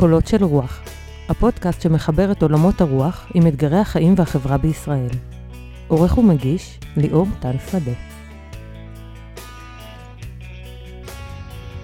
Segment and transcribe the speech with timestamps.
[0.00, 0.80] קולות של רוח,
[1.28, 5.08] הפודקאסט שמחבר את עולמות הרוח עם אתגרי החיים והחברה בישראל.
[5.88, 7.92] עורך ומגיש, ליאור טל שדה.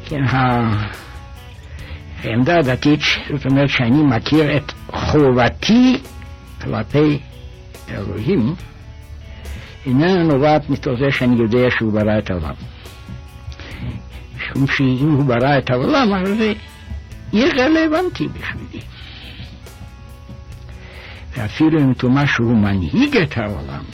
[0.05, 0.23] כן,
[2.23, 3.01] העמדה הדתית,
[3.33, 5.99] זאת אומרת שאני מכיר את חובתי
[6.61, 7.19] כלפי
[7.91, 8.55] אלוהים,
[9.87, 12.55] איננה נובעת מתוך זה שאני יודע שהוא ברא את העולם.
[14.37, 16.31] משום שאם הוא ברא את העולם, אז
[17.33, 18.85] זה יהיה רלוונטי בשבילי.
[21.37, 23.85] ואפילו אם תאמר שהוא מנהיג את העולם,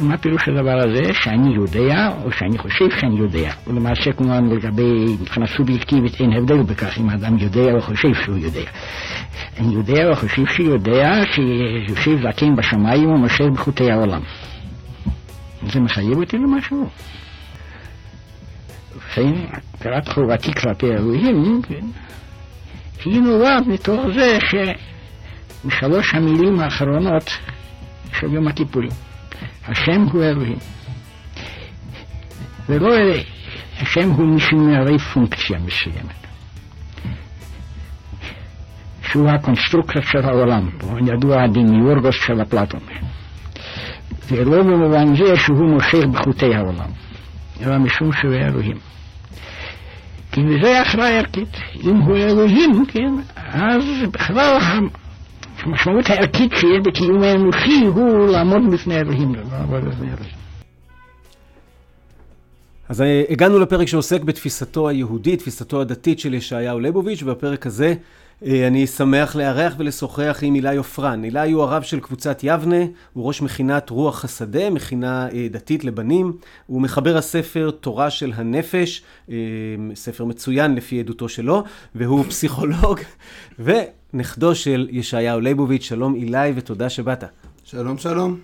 [0.00, 1.14] מה פירוש הדבר הזה?
[1.14, 3.52] שאני יודע, או שאני חושב שאני יודע.
[3.66, 8.70] ולמעשה כמובן לגבי, מבחינה סובייקטיבית אין הבדל בכך אם האדם יודע או חושב שהוא יודע.
[9.58, 14.20] אני יודע או חושב שהוא יודע שיושב זקן בשמיים ומושב בחוטי העולם.
[15.72, 16.88] זה מחייב אותי למשהו.
[19.16, 19.32] לכן,
[19.74, 21.86] הכרת חובתי כלפי אלוהים, כן,
[23.04, 24.38] היא נובעת מתוך זה
[25.64, 27.30] שמשלוש המילים האחרונות
[28.12, 28.90] של יום הכיפורים.
[29.68, 30.58] השם הוא אלוהים.
[32.68, 32.94] ולא
[33.80, 36.26] השם הוא מישהו מהרי פונקציה מסוימת.
[39.02, 42.80] שהוא הקונסטרוקטור של העולם, הוא ידוע הדמיורגוס של אפלטון.
[44.28, 46.90] ולא במובן זה שהוא מושך בחוטי העולם,
[47.62, 48.76] אלא משום שהוא אלוהים.
[50.36, 51.48] כי זה הכרעה ערכית.
[51.84, 54.58] אם הוא אלוהים, כן, אז בכלל
[55.58, 59.40] המשמעות הערכית שיש בקיום האנושי הוא לעמוד בפני אלוהים, לא.
[62.88, 67.94] אז אה, הגענו לפרק שעוסק בתפיסתו היהודית, תפיסתו הדתית של ישעיהו ליבוביץ', ובפרק הזה
[68.42, 71.24] אני שמח לארח ולשוחח עם אילי עופרן.
[71.24, 76.32] אילי הוא הרב של קבוצת יבנה, הוא ראש מכינת רוח השדה, מכינה אה, דתית לבנים.
[76.66, 79.02] הוא מחבר הספר תורה של הנפש,
[79.94, 81.64] ספר מצוין לפי עדותו שלו,
[81.94, 83.00] והוא פסיכולוג,
[83.58, 85.82] ונכדו של ישעיהו ליבוביץ'.
[85.82, 87.24] שלום אילי ותודה שבאת.
[87.64, 88.38] שלום, שלום.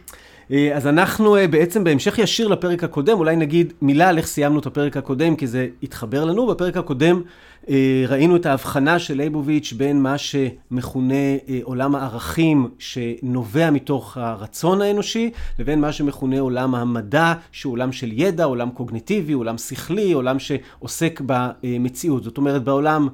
[0.50, 4.58] אה, אז אנחנו אה, בעצם בהמשך ישיר לפרק הקודם, אולי נגיד מילה על איך סיימנו
[4.58, 6.46] את הפרק הקודם, כי זה התחבר לנו.
[6.46, 7.22] בפרק הקודם
[7.68, 11.14] אה, ראינו את ההבחנה של ליבוביץ' בין מה שמכונה
[11.62, 18.44] עולם הערכים שנובע מתוך הרצון האנושי, לבין מה שמכונה עולם המדע, שהוא עולם של ידע,
[18.44, 22.24] עולם קוגניטיבי, עולם שכלי, עולם שעוסק במציאות.
[22.24, 23.08] זאת אומרת, בעולם...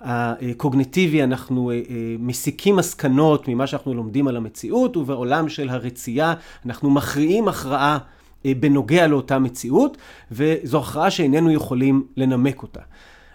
[0.00, 1.80] הקוגניטיבי אנחנו אה, אה,
[2.18, 6.34] מסיקים מסקנות ממה שאנחנו לומדים על המציאות, ובעולם של הרצייה
[6.66, 7.98] אנחנו מכריעים הכרעה
[8.46, 9.96] אה, בנוגע לאותה מציאות,
[10.32, 12.80] וזו הכרעה שאיננו יכולים לנמק אותה.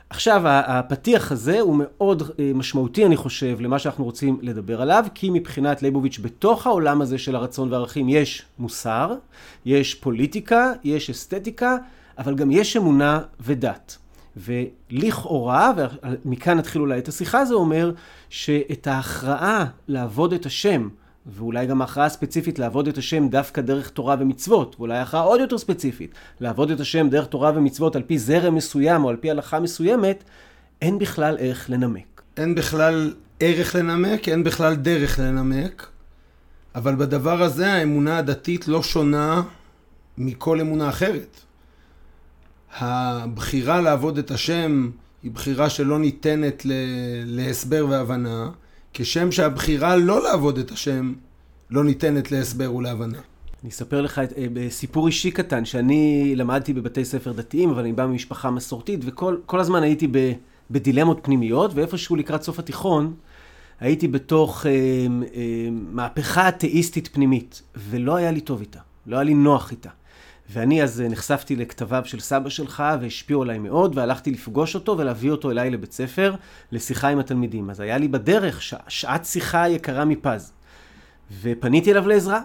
[0.09, 2.23] עכשיו, הפתיח הזה הוא מאוד
[2.55, 7.35] משמעותי, אני חושב, למה שאנחנו רוצים לדבר עליו, כי מבחינת ליבוביץ', בתוך העולם הזה של
[7.35, 9.15] הרצון והערכים יש מוסר,
[9.65, 11.77] יש פוליטיקה, יש אסתטיקה,
[12.17, 13.97] אבל גם יש אמונה ודת.
[14.37, 15.73] ולכאורה,
[16.25, 17.91] ומכאן נתחיל אולי את השיחה, זה אומר
[18.29, 20.89] שאת ההכרעה לעבוד את השם,
[21.25, 25.57] ואולי גם ההכרעה הספציפית לעבוד את השם דווקא דרך תורה ומצוות, ואולי הכרעה עוד יותר
[25.57, 29.59] ספציפית, לעבוד את השם דרך תורה ומצוות על פי זרם מסוים או על פי הלכה
[29.59, 30.23] מסוימת,
[30.81, 32.21] אין בכלל ערך לנמק.
[32.37, 35.87] אין בכלל ערך לנמק, אין בכלל דרך לנמק,
[36.75, 39.41] אבל בדבר הזה האמונה הדתית לא שונה
[40.17, 41.41] מכל אמונה אחרת.
[42.77, 44.89] הבחירה לעבוד את השם
[45.23, 46.63] היא בחירה שלא ניתנת
[47.25, 48.49] להסבר והבנה,
[48.93, 51.13] כשם שהבחירה לא לעבוד את השם
[51.69, 53.17] לא ניתנת להסבר ולהבנה.
[53.63, 57.93] אני אספר לך את, אה, סיפור אישי קטן, שאני למדתי בבתי ספר דתיים, אבל אני
[57.93, 60.31] בא ממשפחה מסורתית, וכל הזמן הייתי ב,
[60.71, 63.13] בדילמות פנימיות, ואיפשהו לקראת סוף התיכון,
[63.79, 69.33] הייתי בתוך אה, אה, מהפכה אתאיסטית פנימית, ולא היה לי טוב איתה, לא היה לי
[69.33, 69.89] נוח איתה.
[70.49, 75.31] ואני אז אה, נחשפתי לכתביו של סבא שלך והשפיעו עליי מאוד, והלכתי לפגוש אותו ולהביא
[75.31, 76.35] אותו אליי לבית ספר
[76.71, 77.69] לשיחה עם התלמידים.
[77.69, 78.73] אז היה לי בדרך ש...
[78.87, 80.51] שעת שיחה יקרה מפז.
[81.41, 82.41] ופניתי אליו לעזרה.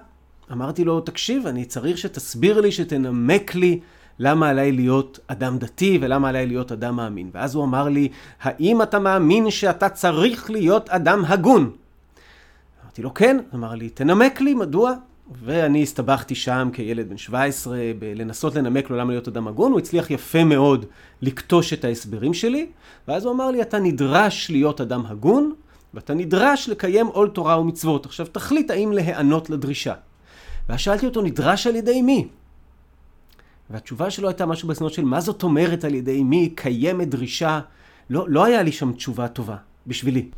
[0.53, 3.81] אמרתי לו, תקשיב, אני צריך שתסביר לי, שתנמק לי
[4.19, 7.31] למה עליי להיות אדם דתי ולמה עליי להיות אדם מאמין.
[7.35, 8.09] ואז הוא אמר לי,
[8.43, 11.71] האם אתה מאמין שאתה צריך להיות אדם הגון?
[12.85, 13.39] אמרתי לו, כן.
[13.55, 14.95] אמר לי, תנמק לי, מדוע?
[15.31, 17.79] ואני הסתבכתי שם כילד בן 17
[18.17, 20.85] לנסות לנמק לו למה להיות אדם הגון, הוא הצליח יפה מאוד
[21.23, 22.67] לכתוש את ההסברים שלי,
[23.09, 25.53] ואז הוא אמר לי, אתה נדרש להיות אדם הגון,
[25.95, 28.07] ואתה נדרש לקיים עול תורה ומצוות.
[28.07, 29.95] עכשיו תחליט האם להיענות לדרישה.
[30.69, 32.29] ואז שאלתי אותו, נדרש על ידי מי?
[33.71, 37.61] והתשובה שלו הייתה משהו בסגנון של מה זאת אומרת על ידי מי קיימת דרישה.
[38.11, 39.57] לא, לא היה לי שם תשובה טובה,
[39.87, 40.29] בשבילי.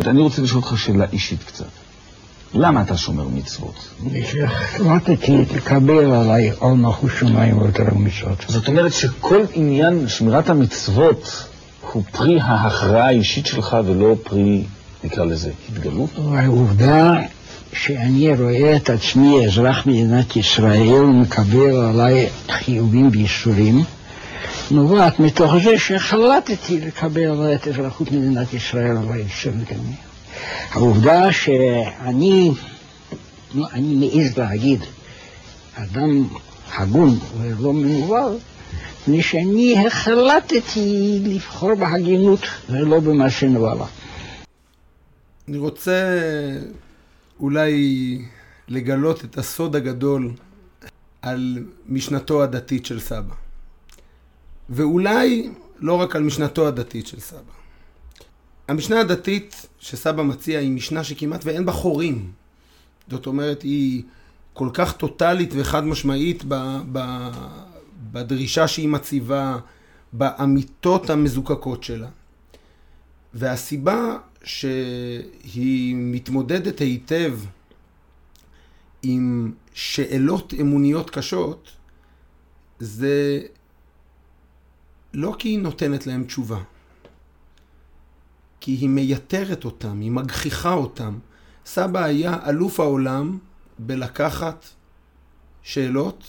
[0.00, 1.91] אני רוצה לשאול אותך שאלה אישית קצת.
[2.54, 3.88] למה אתה שומר מצוות?
[4.44, 8.44] החלטתי לקבל עליי עול מלכות שמיים ויותר מצוות.
[8.48, 11.46] זאת אומרת שכל עניין שמירת המצוות
[11.92, 14.64] הוא פרי ההכרעה האישית שלך ולא פרי,
[15.04, 16.10] נקרא לזה, התגלות?
[16.34, 17.14] העובדה
[17.72, 23.84] שאני רואה את עצמי אזרח מדינת ישראל ומקבל עליי חיובים ואיסורים,
[24.70, 30.11] נובעת מתוך זה שהחלטתי לקבל עליי את אזרחות מדינת ישראל על האפשרות גני.
[30.70, 32.50] העובדה שאני,
[33.54, 34.80] לא, אני מעז להגיד,
[35.74, 36.26] אדם
[36.74, 38.38] הגון ולא מנוול,
[39.02, 42.40] מפני שאני החלטתי לבחור בהגינות
[42.70, 43.86] ולא במעשה נבלה.
[45.48, 46.18] אני רוצה
[47.40, 48.18] אולי
[48.68, 50.32] לגלות את הסוד הגדול
[51.22, 53.34] על משנתו הדתית של סבא.
[54.70, 57.61] ואולי לא רק על משנתו הדתית של סבא.
[58.72, 62.32] המשנה הדתית שסבא מציע היא משנה שכמעט ואין בה חורים.
[63.10, 64.02] זאת אומרת, היא
[64.52, 66.54] כל כך טוטאלית וחד משמעית ב,
[66.92, 67.28] ב,
[68.12, 69.58] בדרישה שהיא מציבה,
[70.12, 72.08] באמיתות המזוקקות שלה.
[73.34, 77.38] והסיבה שהיא מתמודדת היטב
[79.02, 81.70] עם שאלות אמוניות קשות,
[82.78, 83.40] זה
[85.14, 86.58] לא כי היא נותנת להם תשובה,
[88.64, 91.18] כי היא מייתרת אותם, היא מגחיכה אותם.
[91.66, 93.38] סבא היה אלוף העולם
[93.78, 94.66] בלקחת
[95.62, 96.24] שאלות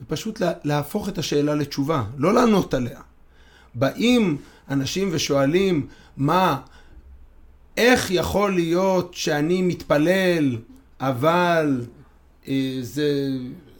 [0.00, 3.00] ופשוט להפוך את השאלה לתשובה, לא לענות עליה.
[3.74, 4.36] באים
[4.70, 5.86] אנשים ושואלים,
[6.16, 6.60] מה,
[7.76, 10.56] איך יכול להיות שאני מתפלל,
[11.00, 11.86] אבל
[12.48, 13.28] אה, זה,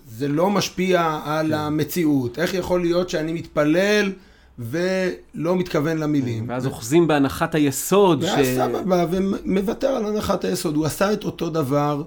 [0.06, 1.54] זה לא משפיע על כן.
[1.54, 2.38] המציאות?
[2.38, 4.12] איך יכול להיות שאני מתפלל
[4.60, 6.48] ולא מתכוון למילים?
[6.48, 8.24] ואז אוחזים בהנחת היסוד.
[8.24, 8.48] ואז ש...
[8.56, 10.76] סבא בא ומוותר על הנחת היסוד.
[10.76, 12.02] הוא עשה את אותו דבר.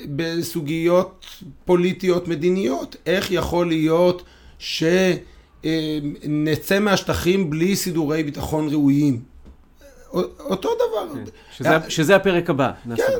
[0.00, 1.26] כשבסוגיות
[1.64, 4.22] פוליטיות מדיניות, איך יכול להיות
[4.58, 5.68] שנצא
[6.80, 9.20] מהשטחים בלי סידורי ביטחון ראויים?
[10.40, 11.14] אותו דבר.
[11.14, 11.24] כן,
[11.56, 12.70] שזה, שזה הפרק הבא.
[12.96, 13.12] כן.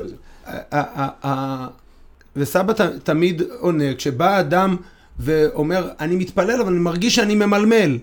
[2.35, 2.73] וסבא
[3.03, 4.77] תמיד עונה, כשבא אדם
[5.19, 7.97] ואומר, אני מתפלל, אבל אני מרגיש שאני ממלמל.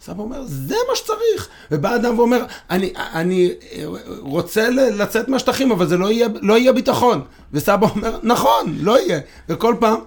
[0.00, 1.48] סבא אומר, זה מה שצריך.
[1.70, 3.52] ובא אדם ואומר, אני, אני
[4.18, 7.20] רוצה לצאת מהשטחים, אבל זה לא יהיה, לא יהיה ביטחון.
[7.52, 9.20] וסבא אומר, נכון, לא יהיה.
[9.48, 9.98] וכל פעם...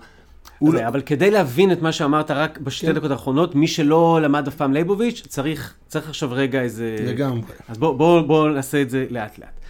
[0.64, 0.88] אבל, לא...
[0.88, 2.94] אבל כדי להבין את מה שאמרת רק בשתי כן.
[2.94, 6.96] דקות האחרונות, מי שלא למד אף פעם לייבוביץ', צריך, צריך עכשיו רגע איזה...
[7.00, 7.42] לגמרי.
[7.68, 9.50] אז בואו בוא, בוא נעשה את זה לאט לאט.
[9.50, 9.61] אה,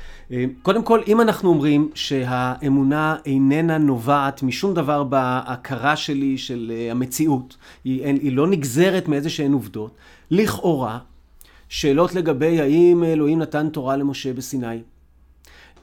[0.61, 7.57] קודם כל, אם אנחנו אומרים שהאמונה איננה נובעת משום דבר בהכרה שלי של אה, המציאות,
[7.83, 9.95] היא, היא לא נגזרת מאיזה שהן עובדות,
[10.31, 10.99] לכאורה,
[11.69, 14.81] שאלות לגבי האם אלוהים נתן תורה למשה בסיני,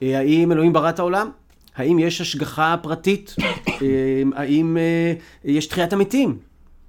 [0.03, 1.29] אה, האם אלוהים ברא את העולם,
[1.75, 3.35] האם יש השגחה פרטית,
[4.35, 4.77] האם
[5.45, 6.37] יש תחיית המתים,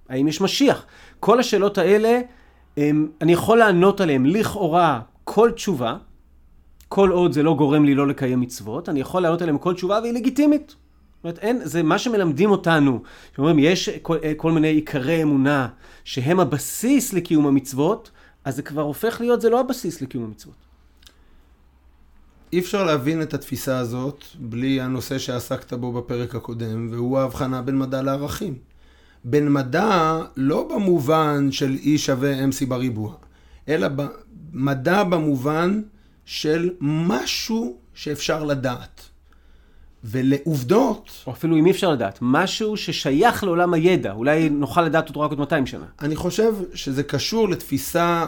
[0.08, 0.86] האם יש משיח.
[1.20, 2.20] כל השאלות האלה,
[3.20, 4.26] אני יכול לענות עליהן.
[4.26, 5.96] לכאורה כל תשובה,
[6.90, 9.98] כל עוד זה לא גורם לי לא לקיים מצוות, אני יכול לענות עליהם כל תשובה
[10.02, 10.69] והיא לגיטימית.
[10.69, 13.02] זאת אומרת, אין, זה מה שמלמדים אותנו,
[13.37, 15.69] שאומרים, יש כל, כל מיני עיקרי אמונה
[16.04, 18.10] שהם הבסיס לקיום המצוות,
[18.44, 20.55] אז זה כבר הופך להיות, זה לא הבסיס לקיום המצוות.
[22.53, 27.79] אי אפשר להבין את התפיסה הזאת בלי הנושא שעסקת בו בפרק הקודם, והוא ההבחנה בין
[27.79, 28.55] מדע לערכים.
[29.24, 33.15] בין מדע לא במובן של E שווה MC בריבוע,
[33.69, 33.88] אלא
[34.53, 35.81] מדע במובן
[36.31, 39.03] של משהו שאפשר לדעת.
[40.05, 41.10] ולעובדות...
[41.27, 45.31] או אפילו אם אי אפשר לדעת, משהו ששייך לעולם הידע, אולי נוכל לדעת אותו רק
[45.31, 45.84] עוד 200 שנה.
[46.01, 48.27] אני חושב שזה קשור לתפיסה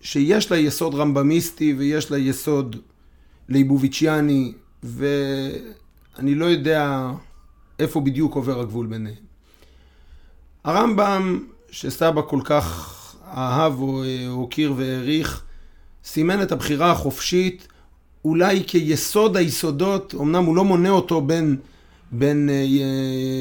[0.00, 2.76] שיש לה יסוד רמב"מיסטי ויש לה יסוד
[3.48, 7.10] ליבוביצ'יאני, ואני לא יודע
[7.78, 9.14] איפה בדיוק עובר הגבול ביניהם.
[10.64, 12.94] הרמב"ם, שסבא כל כך
[13.26, 15.44] אהב או הוקיר והעריך,
[16.08, 17.68] סימן את הבחירה החופשית
[18.24, 21.56] אולי כיסוד היסודות, אמנם הוא לא מונה אותו בין,
[22.12, 22.64] בין אה,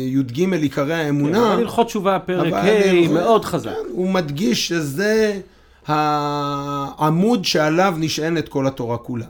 [0.08, 1.38] י"ג עיקרי האמונה.
[1.38, 3.70] כן, אבל הלכות תשובה פרק ה' מאוד חזק.
[3.70, 5.40] כן, הוא מדגיש שזה
[5.88, 9.28] העמוד שעליו נשענת כל התורה כולה.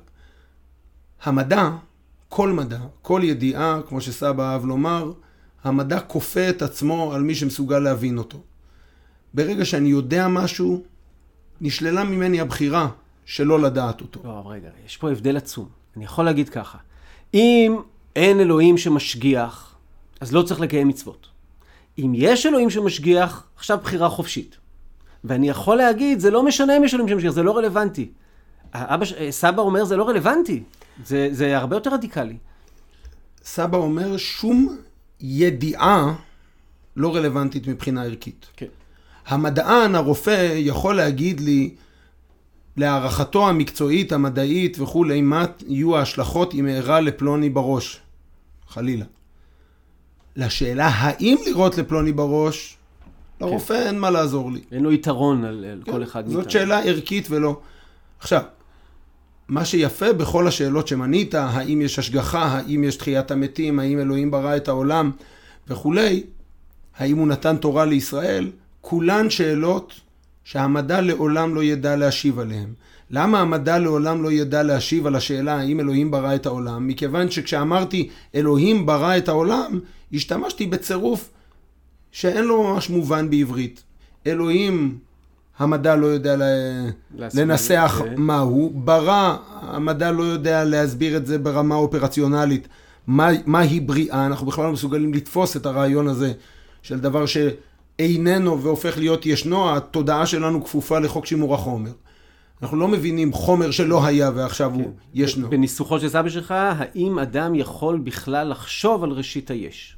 [1.23, 1.69] המדע,
[2.29, 5.11] כל מדע, כל ידיעה, כמו שסבא אהב לומר,
[5.63, 8.37] המדע כופה את עצמו על מי שמסוגל להבין אותו.
[9.33, 10.83] ברגע שאני יודע משהו,
[11.61, 12.87] נשללה ממני הבחירה
[13.27, 14.19] שלא לדעת אותו.
[14.23, 15.69] לא, אבל רגע, יש פה הבדל עצום.
[15.97, 16.77] אני יכול להגיד ככה,
[17.33, 17.77] אם
[18.15, 19.75] אין אלוהים שמשגיח,
[20.19, 21.27] אז לא צריך לקיים מצוות.
[21.99, 24.57] אם יש אלוהים שמשגיח, עכשיו בחירה חופשית.
[25.23, 28.09] ואני יכול להגיד, זה לא משנה אם יש אלוהים שמשגיח, זה לא רלוונטי.
[28.73, 30.63] אבא, סבא אומר, זה לא רלוונטי.
[31.05, 32.37] זה, זה הרבה יותר רדיקלי.
[33.43, 34.77] סבא אומר, שום
[35.19, 36.13] ידיעה
[36.95, 38.45] לא רלוונטית מבחינה ערכית.
[38.55, 38.65] כן.
[39.27, 41.75] המדען, הרופא, יכול להגיד לי,
[42.77, 47.99] להערכתו המקצועית, המדעית וכולי, מה יהיו ההשלכות אם אארע לפלוני בראש,
[48.67, 49.05] חלילה.
[50.35, 52.77] לשאלה האם לירות לפלוני בראש,
[53.41, 53.87] לרופא כן.
[53.87, 54.61] אין מה לעזור לי.
[54.71, 56.41] אין לו יתרון על, על כן, כל אחד מאיתנו.
[56.41, 57.59] זאת שאלה ערכית ולא...
[58.19, 58.41] עכשיו,
[59.47, 64.55] מה שיפה בכל השאלות שמנית, האם יש השגחה, האם יש תחיית המתים, האם אלוהים ברא
[64.55, 65.11] את העולם
[65.67, 66.23] וכולי,
[66.97, 69.93] האם הוא נתן תורה לישראל, כולן שאלות
[70.47, 72.69] שהמדע לעולם לא ידע להשיב עליהן.
[73.11, 76.87] למה המדע לעולם לא ידע להשיב על השאלה האם אלוהים ברא את העולם?
[76.87, 79.79] מכיוון שכשאמרתי אלוהים ברא את העולם,
[80.13, 81.29] השתמשתי בצירוף
[82.11, 83.83] שאין לו ממש מובן בעברית.
[84.27, 84.97] אלוהים,
[85.59, 86.41] המדע לא יודע ל...
[87.15, 88.13] להסביר, לנסח כן.
[88.17, 92.67] מהו, ברא, המדע לא יודע להסביר את זה ברמה אופרציונלית,
[93.07, 96.33] מה, מהי בריאה, אנחנו בכלל לא מסוגלים לתפוס את הרעיון הזה
[96.81, 97.25] של דבר
[98.01, 101.91] שאיננו והופך להיות ישנו, התודעה שלנו כפופה לחוק שימור החומר.
[102.61, 105.49] אנחנו לא מבינים חומר שלא היה ועכשיו הוא ישנו.
[105.49, 109.95] בניסוחו של סבא שלך, האם אדם יכול בכלל לחשוב על ראשית היש?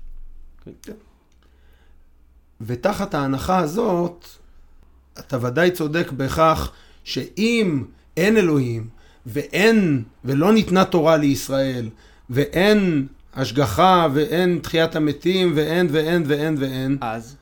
[2.61, 4.25] ותחת ההנחה הזאת,
[5.19, 6.71] אתה ודאי צודק בכך
[7.03, 7.83] שאם
[8.17, 8.87] אין אלוהים
[9.25, 11.89] ואין, ולא ניתנה תורה לישראל,
[12.29, 17.35] ואין השגחה ואין תחיית המתים ואין ואין ואין ואין, אז?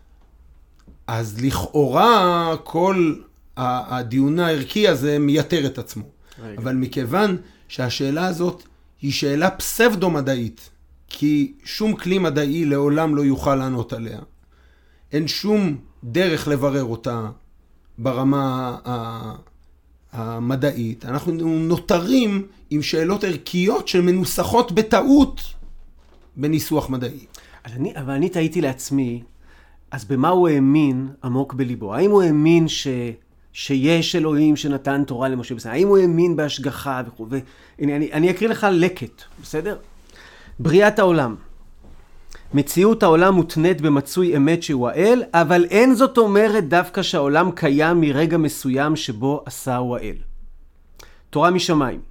[1.08, 3.16] אז לכאורה כל
[3.58, 6.04] הדיון הערכי הזה מייתר את עצמו.
[6.44, 6.58] רגע.
[6.58, 7.38] אבל מכיוון
[7.68, 8.64] שהשאלה הזאת
[9.02, 10.70] היא שאלה פסבדו-מדעית,
[11.08, 14.20] כי שום כלי מדעי לעולם לא יוכל לענות עליה.
[15.12, 17.30] אין שום דרך לברר אותה
[17.98, 19.36] ברמה ה-
[20.12, 21.06] המדעית.
[21.06, 25.42] אנחנו נותרים עם שאלות ערכיות שמנוסחות בטעות
[26.36, 27.26] בניסוח מדעי.
[27.66, 29.24] אבל אני, אבל אני תהיתי לעצמי,
[29.92, 31.96] אז במה הוא האמין עמוק בליבו?
[31.96, 32.88] האם הוא האמין ש,
[33.54, 35.72] שיש אלוהים שנתן תורה למשה בסדר?
[35.72, 37.28] האם הוא האמין בהשגחה וכו'?
[37.30, 39.78] והנה, אני, אני אקריא לך לקט, בסדר?
[40.60, 41.36] בריאת העולם.
[42.54, 48.38] מציאות העולם מותנית במצוי אמת שהוא האל, אבל אין זאת אומרת דווקא שהעולם קיים מרגע
[48.38, 50.16] מסוים שבו עשהו האל.
[51.30, 52.07] תורה משמיים.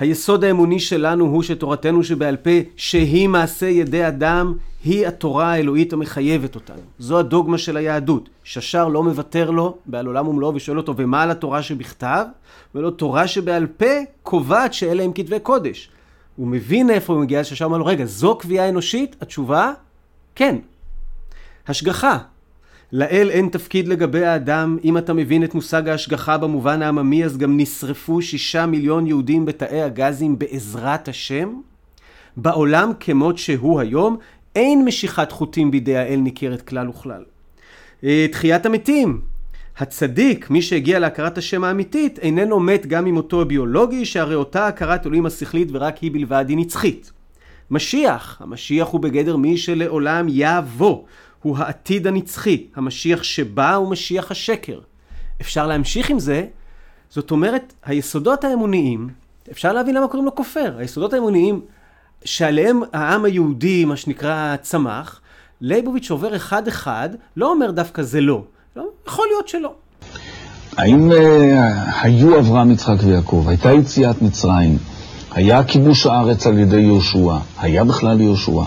[0.00, 4.54] היסוד האמוני שלנו הוא שתורתנו שבעל פה, שהיא מעשה ידי אדם,
[4.84, 6.80] היא התורה האלוהית המחייבת אותנו.
[6.98, 8.28] זו הדוגמה של היהדות.
[8.44, 12.24] ששר לא מוותר לו בעל עולם ומלואו ושואל אותו, ומה על התורה שבכתב?
[12.74, 15.90] ולא תורה שבעל פה קובעת שאלה הם כתבי קודש.
[16.36, 19.16] הוא מבין איפה הוא מגיע, ששר אומר לו, רגע, זו קביעה אנושית?
[19.20, 19.72] התשובה,
[20.34, 20.56] כן.
[21.68, 22.18] השגחה.
[22.92, 27.56] לאל אין תפקיד לגבי האדם, אם אתה מבין את מושג ההשגחה במובן העממי, אז גם
[27.56, 31.60] נשרפו שישה מיליון יהודים בתאי הגזים בעזרת השם.
[32.36, 34.16] בעולם כמות שהוא היום,
[34.56, 37.24] אין משיכת חוטים בידי האל ניכרת כלל וכלל.
[38.04, 39.20] אה, תחיית המתים.
[39.78, 45.26] הצדיק, מי שהגיע להכרת השם האמיתית, איננו מת גם ממותו הביולוגי, שהרי אותה הכרת אלוהים
[45.26, 47.12] השכלית ורק היא בלבד היא נצחית.
[47.70, 51.02] משיח, המשיח הוא בגדר מי שלעולם יבוא,
[51.42, 54.80] הוא העתיד הנצחי, המשיח שבא הוא משיח השקר.
[55.40, 56.46] אפשר להמשיך עם זה,
[57.10, 59.08] זאת אומרת, היסודות האמוניים,
[59.50, 61.60] אפשר להבין למה קוראים לו כופר, היסודות האמוניים
[62.24, 65.20] שעליהם העם היהודי, מה שנקרא, צמח,
[65.60, 68.42] ליבוביץ' עובר אחד-אחד, לא אומר דווקא זה לא,
[68.76, 69.74] לא יכול להיות שלא.
[70.76, 73.44] האם אה, היו אברהם, יצחק ויעקב?
[73.48, 74.78] הייתה יציאת מצרים?
[75.30, 77.36] היה כיבוש הארץ על ידי יהושע?
[77.58, 78.62] היה בכלל יהושע?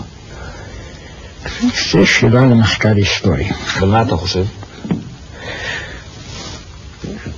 [1.92, 3.48] זו שאלה למחקר היסטורי.
[3.78, 4.44] אבל מה אתה חושב?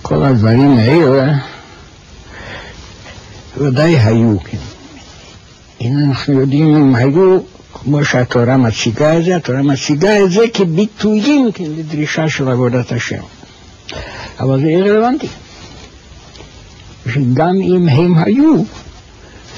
[0.03, 1.33] כל הדברים האלה
[3.57, 4.59] ודאי היו, כן.
[5.81, 7.39] הנה אנחנו יודעים אם היו,
[7.73, 13.23] כמו שהתורה מציגה את זה, התורה מציגה את זה כביטויים, כן, לדרישה של עבודת השם.
[14.41, 15.29] אבל זה רלוונטי.
[17.13, 18.63] שגם אם הם היו,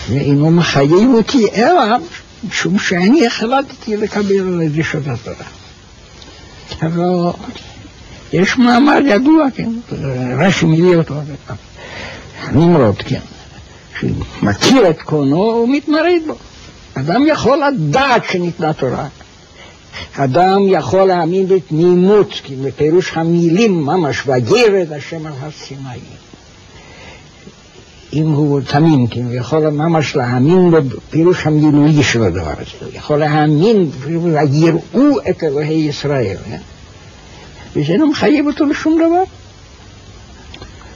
[0.08, 1.96] זה אינו מחייב אותי, אלא
[2.44, 5.46] משום שאני החלטתי לקבל את דרישות התורה.
[6.82, 7.30] אבל
[8.32, 9.70] יש מאמר ידוע, כן,
[10.38, 11.14] רש"י מביא אותו,
[12.52, 13.20] נמרוד, כן,
[14.00, 16.34] שמכיר את קונו ומתמרד בו.
[16.94, 19.08] אדם יכול לדעת שניתנה תורה.
[20.16, 25.98] אדם יכול להאמין בתמימות, כי בפירוש המילים ממש, וירד השם על הר סיני.
[28.12, 32.84] אם הוא תמים, כן, הוא יכול ממש להאמין בפירוש המילולי של הדבר הזה.
[32.84, 36.36] הוא יכול להאמין, ויראו את אלוהי ישראל.
[36.48, 36.58] כן?
[37.76, 39.22] וזה לא מחייב אותו לשום דבר.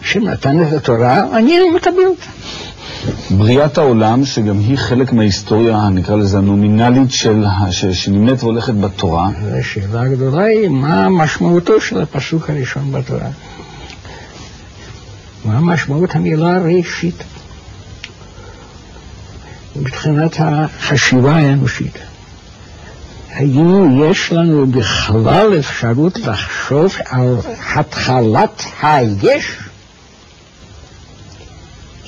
[0.02, 2.26] השם נתן את התורה, אני מקבל אותה.
[3.30, 10.02] בריאת העולם, שגם היא חלק מההיסטוריה, נקרא לזה הנומינלית, של, ש- שנמנית והולכת בתורה, והשאלה
[10.02, 13.28] הגדולה היא, מה משמעותו של הפסוק הראשון בתורה?
[15.44, 17.24] מה משמעות המילה ראשית?
[19.76, 21.98] מבחינת החשיבה האנושית.
[23.30, 27.36] האם יש לנו בכלל אפשרות לחשוב על
[27.74, 29.58] התחלת היש?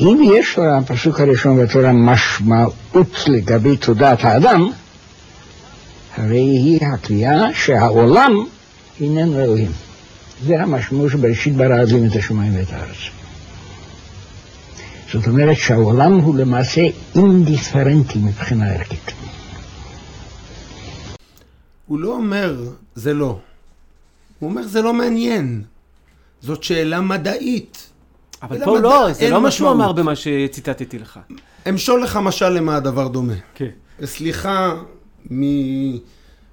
[0.00, 4.70] אם יש לפסוק הראשון בתורה משמעות לגבי תודעת האדם,
[6.16, 8.32] הרי היא הקביעה שהעולם
[9.00, 9.72] איננו אלוהים.
[10.46, 13.23] זה המשמעות שבראשית ברא אלוהים את השמיים ואת הארץ.
[15.12, 16.80] זאת אומרת שהעולם הוא למעשה
[17.14, 19.10] אינדיפרנטי מבחינה ערכית.
[21.86, 22.56] הוא לא אומר,
[22.94, 23.38] זה לא.
[24.38, 25.62] הוא אומר, זה לא מעניין.
[26.40, 27.90] זאת שאלה מדעית.
[28.42, 29.70] אבל פה לא, זה לא מה שהוא.
[29.70, 31.20] אמר במה שציטטתי לך.
[31.68, 33.32] אמשול לך משל למה הדבר דומה.
[33.54, 33.68] כן.
[34.04, 34.74] סליחה
[35.32, 35.96] מ-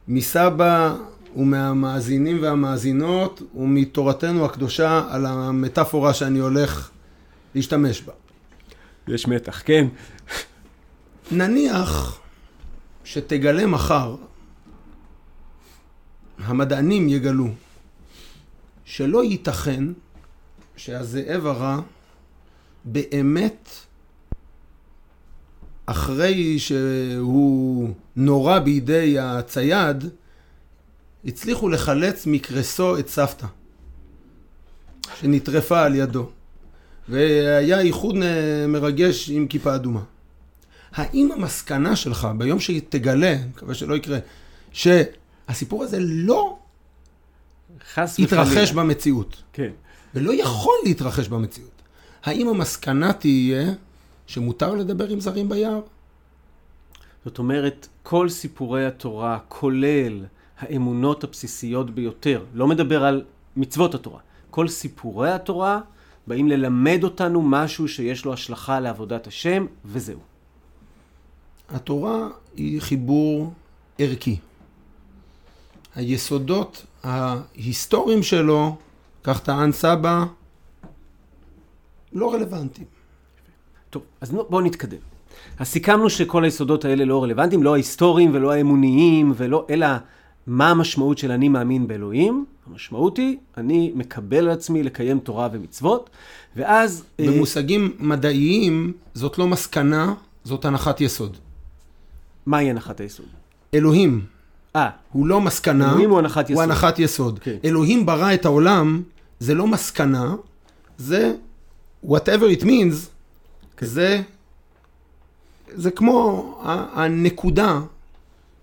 [0.08, 0.96] מסבא
[1.36, 6.90] ומהמאזינים והמאזינות ומתורתנו הקדושה על המטאפורה שאני הולך
[7.56, 8.14] להשתמש בה.
[9.08, 9.88] יש מתח, כן.
[11.32, 12.20] נניח
[13.04, 14.16] שתגלה מחר,
[16.38, 17.48] המדענים יגלו,
[18.86, 19.84] שלא ייתכן
[20.76, 21.80] שהזאב הרע
[22.86, 23.70] באמת,
[25.86, 30.04] אחרי שהוא נורה בידי הצייד,
[31.26, 33.48] הצליחו לחלץ מקרסו את סבתא,
[35.16, 36.30] שנטרפה על ידו.
[37.10, 40.02] והיה איחוד אה, מרגש עם כיפה אדומה.
[40.94, 44.18] האם המסקנה שלך, ביום שתגלה, מקווה שלא יקרה,
[44.72, 46.58] שהסיפור הזה לא
[48.18, 48.74] יתרחש וחלילה.
[48.74, 49.70] במציאות, כן.
[50.16, 51.82] ולא יכול להתרחש במציאות,
[52.24, 53.74] האם המסקנה תהיה
[54.28, 55.82] שמותר לדבר עם זרים ביער?
[57.26, 60.26] זאת אומרת, כל סיפורי התורה, כולל
[60.60, 63.24] האמונות הבסיסיות ביותר, לא מדבר על
[63.56, 65.82] מצוות התורה, כל סיפורי התורה
[66.28, 70.20] באים ללמד אותנו משהו שיש לו השלכה לעבודת השם, וזהו.
[71.70, 73.54] התורה היא חיבור
[73.98, 74.38] ערכי.
[75.96, 78.76] היסודות ההיסטוריים שלו,
[79.24, 80.26] כך טען סבא,
[82.14, 82.88] לא רלוונטיים.
[83.90, 84.98] טוב, אז בואו נתקדם.
[85.60, 89.88] אז סיכמנו שכל היסודות האלה לא רלוונטיים, לא ההיסטוריים ולא האמוניים, ולא, אלא
[90.48, 92.46] מה המשמעות של אני מאמין באלוהים.
[92.72, 96.10] המשמעות היא, אני מקבל על עצמי לקיים תורה ומצוות,
[96.56, 97.04] ואז...
[97.20, 101.38] אה, במושגים מדעיים, זאת לא מסקנה, זאת הנחת יסוד.
[102.46, 103.26] מהי הנחת היסוד?
[103.74, 104.26] אלוהים
[104.76, 106.64] אה, הוא לא מסקנה, אלוהים הוא הנחת הוא יסוד.
[106.64, 107.40] הנחת יסוד.
[107.40, 107.56] כן.
[107.66, 109.02] אלוהים ברא את העולם,
[109.40, 110.36] זה לא מסקנה,
[110.98, 111.34] זה
[112.06, 112.96] whatever it means,
[113.78, 113.86] כן.
[113.86, 114.22] זה,
[115.68, 116.56] זה כמו
[116.94, 117.80] הנקודה,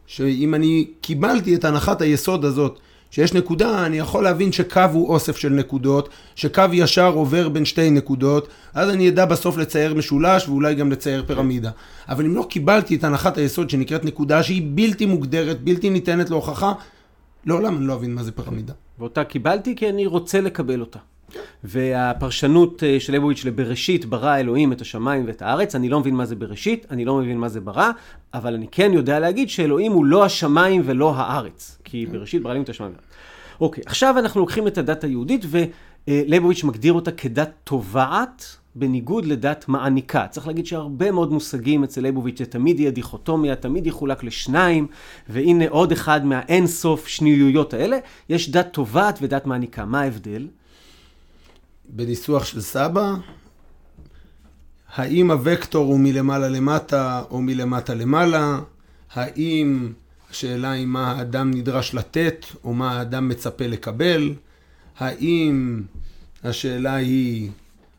[0.09, 2.79] שאם אני קיבלתי את הנחת היסוד הזאת,
[3.11, 7.91] שיש נקודה, אני יכול להבין שקו הוא אוסף של נקודות, שקו ישר עובר בין שתי
[7.91, 11.71] נקודות, אז אני אדע בסוף לצייר משולש ואולי גם לצייר פירמידה.
[12.09, 16.73] אבל אם לא קיבלתי את הנחת היסוד שנקראת נקודה שהיא בלתי מוגדרת, בלתי ניתנת להוכחה,
[17.47, 18.73] לעולם אני לא אבין מה זה פירמידה.
[18.99, 20.99] ואותה קיבלתי כי אני רוצה לקבל אותה.
[21.65, 26.25] והפרשנות אה, של ליבוביץ' לבראשית, ברא אלוהים את השמיים ואת הארץ, אני לא מבין מה
[26.25, 27.91] זה בראשית, אני לא מבין מה זה ברא,
[28.35, 32.65] אבל אני כן יודע להגיד שאלוהים הוא לא השמיים ולא הארץ, כי בראשית ברא אלוהים
[32.65, 32.93] את השמיים.
[33.61, 40.27] אוקיי, עכשיו אנחנו לוקחים את הדת היהודית, וליבוביץ' מגדיר אותה כדת תובעת, בניגוד לדת מעניקה.
[40.31, 44.87] צריך להגיד שהרבה מאוד מושגים אצל ליבוביץ' זה תמיד יהיה דיכוטומיה, תמיד יחולק לשניים,
[45.29, 49.85] והנה עוד אחד מהאין סוף שניויות האלה, יש דת תובעת ודת מעניקה.
[49.85, 50.47] מה ההבדל?
[51.89, 53.15] בניסוח של סבא,
[54.95, 58.61] האם הוקטור הוא מלמעלה למטה או מלמטה למעלה?
[59.13, 59.93] האם,
[60.31, 64.35] השאלה היא מה האדם נדרש לתת או מה האדם מצפה לקבל?
[64.99, 65.83] האם
[66.45, 67.51] השאלה היא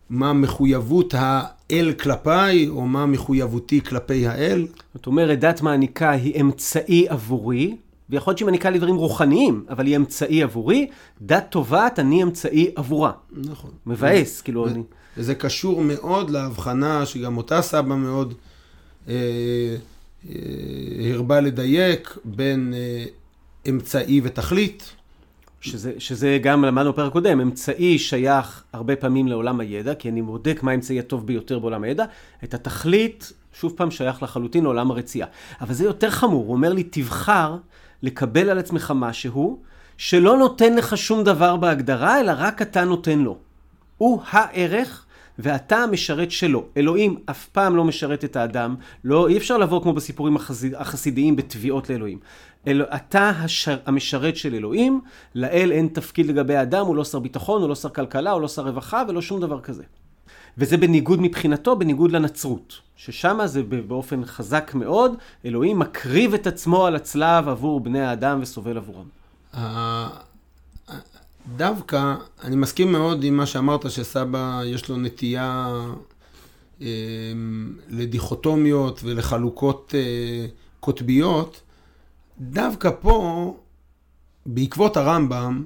[0.10, 4.68] מה מחויבות האל כלפיי או מה מחויבותי כלפי האל?
[4.94, 7.76] זאת אומרת, דת מעניקה היא אמצעי עבורי,
[8.10, 10.88] ויכול להיות שהיא מעניקה לי דברים רוחניים, אבל היא אמצעי עבורי.
[11.22, 13.12] דת תובעת, אני אמצעי עבורה.
[13.32, 13.72] נכון.
[13.86, 14.84] מבאס, כאילו, אני...
[15.18, 18.34] וזה קשור מאוד להבחנה שגם אותה סבא מאוד
[19.08, 19.14] אה,
[20.30, 20.36] אה,
[21.14, 23.06] הרבה לדייק בין אה,
[23.70, 24.92] אמצעי ותכלית.
[25.62, 30.60] שזה, שזה גם למדנו בפרק קודם, אמצעי שייך הרבה פעמים לעולם הידע, כי אני בודק
[30.64, 32.06] מה האמצעי הטוב ביותר בעולם הידע.
[32.44, 35.26] את התכלית, שוב פעם, שייך לחלוטין לעולם הרצייה.
[35.62, 37.58] אבל זה יותר חמור, הוא אומר לי, תבחר
[38.04, 39.60] לקבל על עצמך משהו
[39.98, 43.38] שלא נותן לך שום דבר בהגדרה, אלא רק אתה נותן לו.
[43.98, 45.06] הוא הערך,
[45.40, 46.66] ואתה המשרת שלו.
[46.78, 51.36] אלוהים אף פעם לא משרת את האדם, לא, אי אפשר לבוא כמו בסיפורים החסיד, החסידיים
[51.36, 52.20] בתביעות לאלוהים.
[52.68, 55.02] אל, אתה השר, המשרת של אלוהים,
[55.36, 58.48] לאל אין תפקיד לגבי האדם, הוא לא שר ביטחון, הוא לא שר כלכלה, הוא לא
[58.48, 59.84] שר רווחה ולא שום דבר כזה.
[60.60, 62.80] וזה בניגוד מבחינתו, בניגוד לנצרות.
[62.96, 68.78] ששם זה באופן חזק מאוד, אלוהים מקריב את עצמו על הצלב עבור בני האדם וסובל
[68.78, 69.06] עבורם.
[71.58, 75.78] דווקא, אני מסכים מאוד עם מה שאמרת, שסבא יש לו נטייה
[76.82, 76.88] אה,
[77.90, 80.46] לדיכוטומיות ולחלוקות אה,
[80.80, 81.62] קוטביות.
[82.40, 83.58] דווקא פה,
[84.46, 85.64] בעקבות הרמב"ם,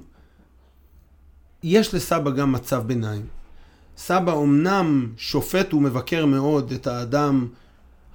[1.62, 3.26] יש לסבא גם מצב ביניים.
[3.96, 7.46] סבא אומנם שופט ומבקר מאוד את האדם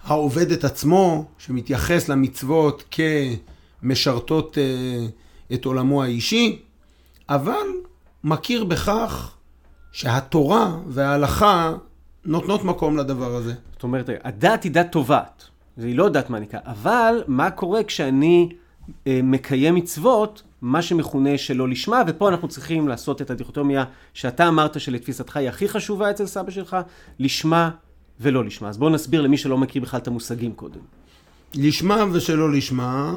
[0.04, 2.84] העובד את עצמו, שמתייחס למצוות
[3.82, 5.06] כמשרתות אה,
[5.54, 6.62] את עולמו האישי,
[7.30, 7.68] אבל
[8.24, 9.36] מכיר בכך
[9.92, 11.74] שהתורה וההלכה
[12.26, 13.54] נותנות מקום לדבר הזה.
[13.74, 15.44] זאת אומרת, הדת היא דת טובעת,
[15.78, 18.50] והיא לא דת מעניקה, אבל מה קורה כשאני
[19.08, 24.80] אה, מקיים מצוות, מה שמכונה שלא לשמה, ופה אנחנו צריכים לעשות את הדיכוטומיה שאתה אמרת
[24.80, 26.78] שלתפיסתך היא הכי חשובה אצל סבא שלך,
[27.20, 27.70] לשמה
[28.20, 28.70] ולא לשמה.
[28.70, 30.80] אז בואו נסביר למי שלא מכיר בכלל את המושגים קודם.
[31.56, 33.14] לשמה ושלא לשמה,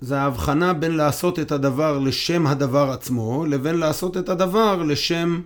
[0.00, 5.40] זה ההבחנה בין לעשות את הדבר לשם הדבר עצמו, לבין לעשות את הדבר לשם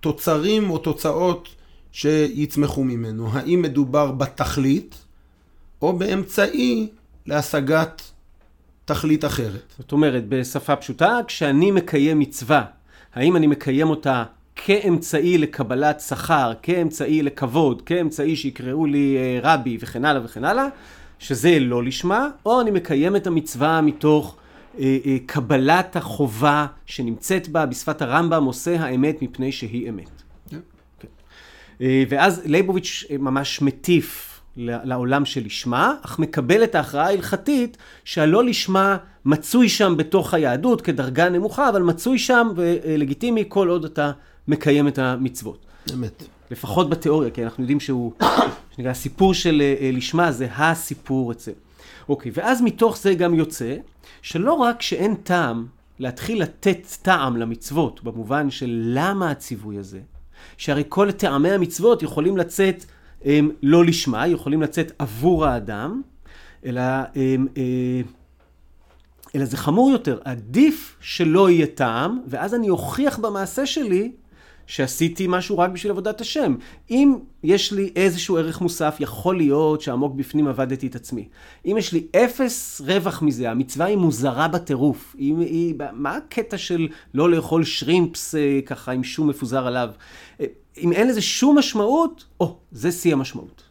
[0.00, 1.48] תוצרים או תוצאות
[1.92, 3.28] שיצמחו ממנו.
[3.32, 5.04] האם מדובר בתכלית,
[5.82, 6.88] או באמצעי
[7.26, 8.02] להשגת
[8.84, 9.72] תכלית אחרת.
[9.78, 12.64] זאת אומרת, בשפה פשוטה, כשאני מקיים מצווה,
[13.14, 14.24] האם אני מקיים אותה
[14.56, 20.66] כאמצעי לקבלת שכר, כאמצעי לכבוד, כאמצעי שיקראו לי אה, רבי וכן הלאה וכן הלאה,
[21.18, 24.36] שזה לא לשמה, או אני מקיים את המצווה מתוך
[24.78, 30.06] אה, אה, קבלת החובה שנמצאת בה, בשפת הרמב"ם עושה האמת מפני שהיא אמת.
[30.06, 30.50] Yeah.
[30.50, 30.58] כן.
[31.00, 31.08] כן.
[31.80, 38.96] אה, ואז ליבוביץ' אה, ממש מטיף לעולם שלשמה, אך מקבל את ההכרעה ההלכתית שהלא לשמה
[39.24, 44.10] מצוי שם בתוך היהדות כדרגה נמוכה, אבל מצוי שם ולגיטימי כל עוד אתה
[44.48, 45.66] מקיים את המצוות.
[45.94, 46.22] אמת.
[46.50, 48.12] לפחות בתיאוריה, כי אנחנו יודעים שהוא,
[48.76, 51.52] שנקרא, הסיפור של אה, לשמה זה הסיפור אצל.
[52.08, 53.76] אוקיי, ואז מתוך זה גם יוצא
[54.22, 55.66] שלא רק שאין טעם
[55.98, 60.00] להתחיל לתת טעם למצוות, במובן של למה הציווי הזה,
[60.56, 62.84] שהרי כל טעמי המצוות יכולים לצאת
[63.24, 66.02] הם לא לשמה, יכולים לצאת עבור האדם,
[66.64, 66.82] אלא,
[67.14, 68.00] הם, אה,
[69.34, 74.12] אלא זה חמור יותר, עדיף שלא יהיה טעם, ואז אני אוכיח במעשה שלי
[74.66, 76.54] שעשיתי משהו רק בשביל עבודת השם.
[76.90, 81.28] אם יש לי איזשהו ערך מוסף, יכול להיות שעמוק בפנים עבדתי את עצמי.
[81.66, 85.16] אם יש לי אפס רווח מזה, המצווה היא מוזרה בטירוף.
[85.18, 89.90] היא, היא, מה הקטע של לא לאכול שרימפס אה, ככה עם שום מפוזר עליו?
[90.78, 93.62] אם אין לזה שום משמעות, או, זה שיא המשמעות.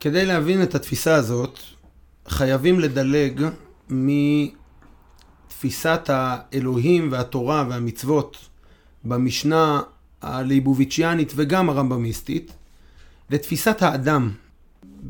[0.00, 1.58] כדי להבין את התפיסה הזאת,
[2.28, 3.48] חייבים לדלג
[5.48, 8.36] מתפיסת האלוהים והתורה והמצוות
[9.04, 9.82] במשנה
[10.22, 12.52] הליבוביציאנית וגם הרמב"מיסטית,
[13.30, 14.30] לתפיסת האדם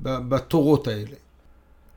[0.02, 1.16] בתורות האלה.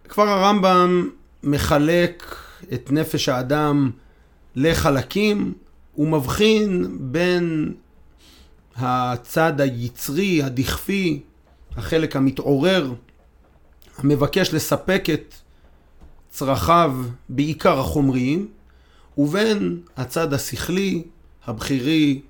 [0.09, 1.09] כבר הרמב"ם
[1.43, 2.35] מחלק
[2.73, 3.91] את נפש האדם
[4.55, 5.53] לחלקים,
[5.93, 7.73] הוא מבחין בין
[8.75, 11.21] הצד היצרי, הדכפי,
[11.77, 12.93] החלק המתעורר,
[13.97, 15.35] המבקש לספק את
[16.29, 16.95] צרכיו,
[17.29, 18.47] בעיקר החומריים,
[19.17, 21.03] ובין הצד השכלי,
[21.45, 22.21] הבכירי,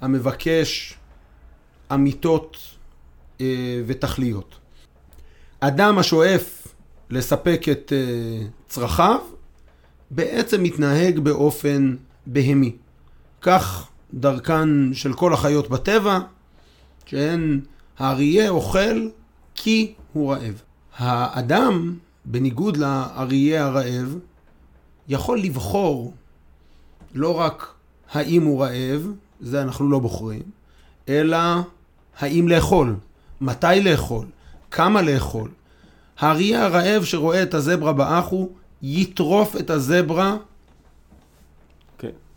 [0.00, 0.94] המבקש
[1.92, 2.56] אמיתות
[3.40, 4.54] אה, ותכליות.
[5.60, 6.66] אדם השואף
[7.10, 9.20] לספק את אה, צרכיו,
[10.10, 12.76] בעצם מתנהג באופן בהמי.
[13.40, 16.18] כך דרכן של כל החיות בטבע,
[17.06, 17.60] שהן
[17.98, 19.08] האריה אוכל
[19.54, 20.62] כי הוא רעב.
[20.96, 24.18] האדם, בניגוד לאריה הרעב,
[25.08, 26.14] יכול לבחור
[27.14, 27.66] לא רק
[28.12, 30.42] האם הוא רעב, זה אנחנו לא בוחרים,
[31.08, 31.38] אלא
[32.18, 32.96] האם לאכול,
[33.40, 34.26] מתי לאכול,
[34.70, 35.50] כמה לאכול.
[36.18, 38.48] האריה הרעב שרואה את הזברה באחו,
[38.82, 40.36] יטרוף את הזברה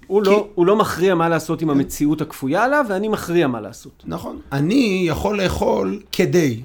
[0.09, 0.29] הוא, כי...
[0.29, 4.03] לא, הוא לא מכריע מה לעשות עם המציאות הכפויה עליו, ואני מכריע מה לעשות.
[4.05, 4.41] נכון.
[4.51, 6.63] אני יכול לאכול כדי.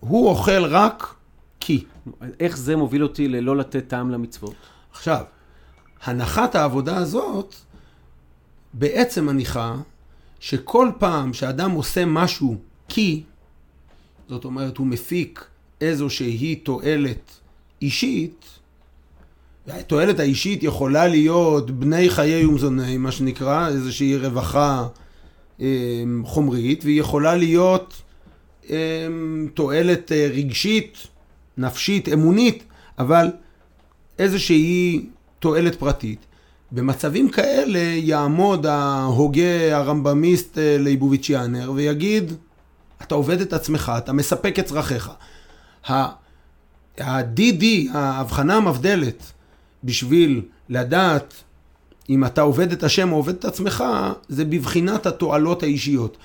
[0.00, 1.14] הוא אוכל רק
[1.60, 1.84] כי.
[2.40, 4.54] איך זה מוביל אותי ללא לתת טעם למצוות?
[4.92, 5.24] עכשיו,
[6.04, 7.54] הנחת העבודה הזאת
[8.74, 9.76] בעצם מניחה
[10.40, 12.56] שכל פעם שאדם עושה משהו
[12.88, 13.22] כי,
[14.28, 15.44] זאת אומרת, הוא מפיק
[15.80, 17.40] איזושהי תועלת
[17.82, 18.46] אישית,
[19.66, 24.86] והתועלת האישית יכולה להיות בני חיי ומזוני, מה שנקרא, איזושהי רווחה
[26.24, 28.02] חומרית, והיא יכולה להיות
[29.54, 30.98] תועלת רגשית,
[31.58, 32.64] נפשית, אמונית,
[32.98, 33.30] אבל
[34.18, 35.06] איזושהי
[35.38, 36.26] תועלת פרטית.
[36.72, 42.32] במצבים כאלה יעמוד ההוגה הרמב"מיסט ליבוביצ'יאנר ויגיד,
[43.02, 45.10] אתה עובד את עצמך, אתה מספק את צרכיך.
[45.88, 49.32] ה-DD, ההבחנה המבדלת,
[49.86, 51.34] בשביל לדעת
[52.08, 53.84] אם אתה עובד את השם או עובד את עצמך,
[54.28, 56.16] זה בבחינת התועלות האישיות.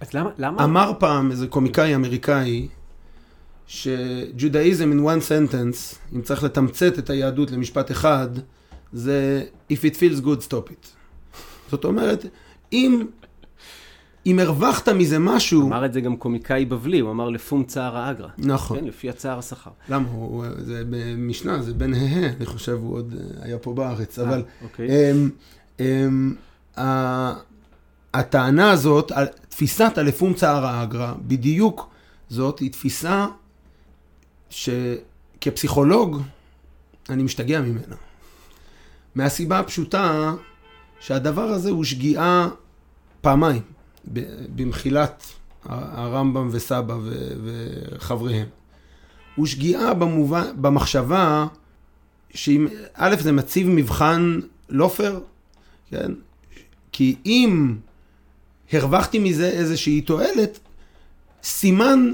[0.00, 0.30] אז למה?
[0.38, 0.64] למה?
[0.64, 2.68] אמר פעם איזה קומיקאי אמריקאי,
[3.66, 8.28] שג'ודאיזם in one sentence, אם צריך לתמצת את היהדות למשפט אחד,
[8.92, 10.88] זה If it feels good, stop it.
[11.70, 12.26] זאת אומרת,
[12.72, 13.06] אם,
[14.26, 15.62] אם הרווחת מזה משהו...
[15.68, 18.28] אמר את זה גם קומיקאי בבלי, הוא אמר לפום צער האגרא.
[18.38, 18.78] נכון.
[18.80, 19.70] כן, לפי הצער השכר.
[19.88, 20.08] למה?
[20.08, 24.24] הוא, זה במשנה, זה בן הה, אני חושב, הוא עוד אה, היה פה בארץ, אה,
[24.24, 24.42] אבל...
[24.62, 24.88] אוקיי.
[25.10, 25.30] אמ,
[25.80, 26.34] אמ,
[26.78, 27.32] ה-
[28.14, 29.12] הטענה הזאת,
[29.48, 31.90] תפיסת הלפום צער האגרא, בדיוק
[32.28, 33.26] זאת, היא תפיסה
[34.50, 36.22] שכפסיכולוג
[37.10, 37.96] אני משתגע ממנה.
[39.14, 40.34] מהסיבה הפשוטה
[41.00, 42.48] שהדבר הזה הוא שגיאה
[43.20, 43.62] פעמיים,
[44.56, 45.26] במחילת
[45.64, 46.96] הרמב"ם וסבא
[47.44, 48.46] וחבריהם.
[49.34, 51.46] הוא שגיאה במובן, במחשבה
[52.34, 55.20] שאם, א', זה מציב מבחן לא פייר,
[55.90, 56.12] כן?
[56.92, 57.74] כי אם
[58.72, 60.58] הרווחתי מזה איזושהי תועלת,
[61.42, 62.12] סימן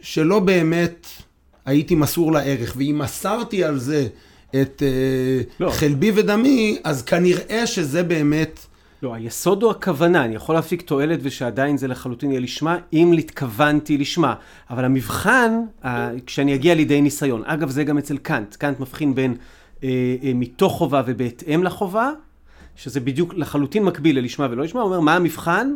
[0.00, 1.06] שלא באמת
[1.64, 4.08] הייתי מסור לערך, ואם מסרתי על זה
[4.60, 4.82] את
[5.60, 5.66] לא.
[5.66, 5.72] לא.
[5.72, 8.67] חלבי ודמי, אז כנראה שזה באמת...
[9.02, 13.98] לא, היסוד הוא הכוונה, אני יכול להפיק תועלת ושעדיין זה לחלוטין יהיה לשמה, אם התכוונתי
[13.98, 14.34] לשמה.
[14.70, 15.50] אבל המבחן,
[15.84, 19.34] ה- כשאני אגיע לידי ניסיון, אגב זה גם אצל קאנט, קאנט מבחין בין
[19.84, 19.88] אה,
[20.22, 22.10] אה, מתוך חובה ובהתאם לחובה,
[22.76, 25.74] שזה בדיוק לחלוטין מקביל ללשמה ולא לשמה, הוא אומר מה המבחן?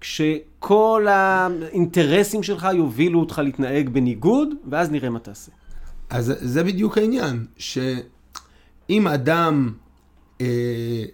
[0.00, 5.52] כשכל האינטרסים שלך יובילו אותך להתנהג בניגוד, ואז נראה מה תעשה.
[6.10, 9.72] אז זה בדיוק העניין, שאם אדם
[10.40, 10.46] אה,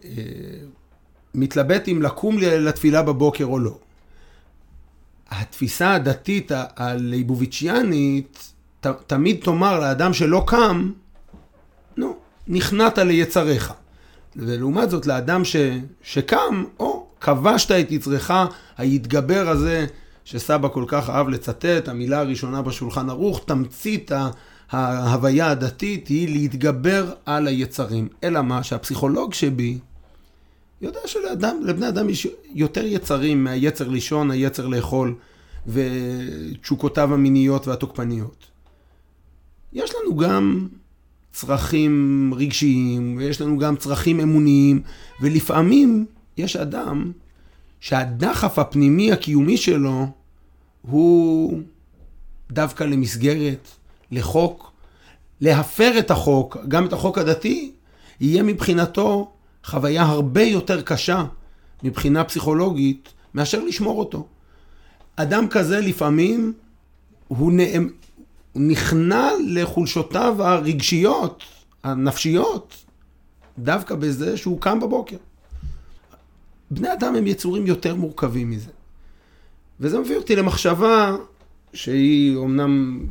[0.05, 0.09] אה,
[1.35, 3.79] מתלבט אם לקום לתפילה בבוקר או לא,
[5.31, 10.91] התפיסה הדתית הליבוביצ'יאנית ת, תמיד תאמר לאדם שלא קם,
[11.97, 12.17] נו,
[12.49, 13.73] נכנעת ליצריך.
[14.37, 15.57] ולעומת זאת, לאדם ש,
[16.03, 18.31] שקם, או, כבשת את יצרך,
[18.79, 19.87] היתגבר הזה
[20.25, 24.11] שסבא כל כך אהב לצטט, המילה הראשונה בשולחן ערוך, תמצית
[24.71, 28.09] ההוויה הדתית היא להתגבר על היצרים.
[28.25, 28.63] אלא מה?
[28.63, 29.79] שהפסיכולוג שבי
[30.81, 35.15] יודע שלאדם, לבני אדם יש יותר יצרים מהיצר לישון, היצר לאכול
[35.67, 38.47] ותשוקותיו המיניות והתוקפניות.
[39.73, 40.69] יש לנו גם
[41.33, 44.83] צרכים רגשיים, ויש לנו גם צרכים אמוניים,
[45.21, 47.13] ולפעמים יש אדם
[47.81, 50.07] שהדחף הפנימי הקיומי שלו
[50.83, 51.61] הוא
[52.51, 53.69] דווקא למסגרת,
[54.11, 54.73] לחוק.
[55.41, 57.73] להפר את החוק, גם את החוק הדתי,
[58.21, 59.33] יהיה מבחינתו
[59.65, 61.25] חוויה הרבה יותר קשה
[61.83, 64.27] מבחינה פסיכולוגית מאשר לשמור אותו.
[65.17, 66.53] אדם כזה לפעמים
[67.29, 67.89] הוא, נאם,
[68.53, 71.43] הוא נכנע לחולשותיו הרגשיות,
[71.85, 72.75] הנפשיות,
[73.59, 75.17] דווקא בזה שהוא קם בבוקר.
[76.71, 78.71] בני אדם הם יצורים יותר מורכבים מזה.
[79.81, 81.17] וזה מביא אותי למחשבה
[81.73, 83.05] שהיא אומנם,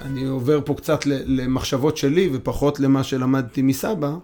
[0.00, 4.16] אני עובר פה קצת למחשבות שלי ופחות למה שלמדתי מסבא,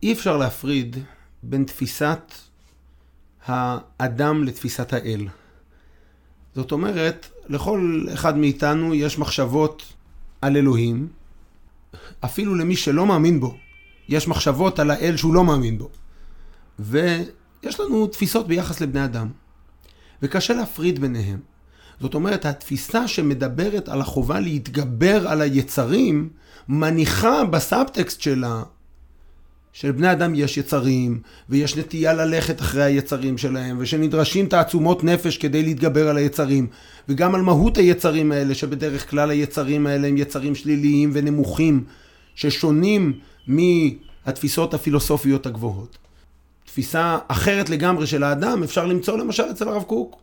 [0.00, 0.96] שאי אפשר להפריד
[1.42, 2.32] בין תפיסת
[3.46, 5.28] האדם לתפיסת האל.
[6.54, 9.82] זאת אומרת, לכל אחד מאיתנו יש מחשבות
[10.40, 11.08] על אלוהים,
[12.20, 13.56] אפילו למי שלא מאמין בו,
[14.08, 15.90] יש מחשבות על האל שהוא לא מאמין בו.
[16.78, 19.28] ויש לנו תפיסות ביחס לבני אדם,
[20.22, 21.40] וקשה להפריד ביניהם.
[22.00, 26.28] זאת אומרת, התפיסה שמדברת על החובה להתגבר על היצרים,
[26.68, 28.62] מניחה בסאבטקסט שלה
[29.72, 36.08] שלבני אדם יש יצרים, ויש נטייה ללכת אחרי היצרים שלהם, ושנדרשים תעצומות נפש כדי להתגבר
[36.08, 36.66] על היצרים,
[37.08, 41.84] וגם על מהות היצרים האלה, שבדרך כלל היצרים האלה הם יצרים שליליים ונמוכים,
[42.34, 43.12] ששונים
[43.46, 45.98] מהתפיסות הפילוסופיות הגבוהות.
[46.64, 50.16] תפיסה אחרת לגמרי של האדם אפשר למצוא למשל אצל הרב קוק,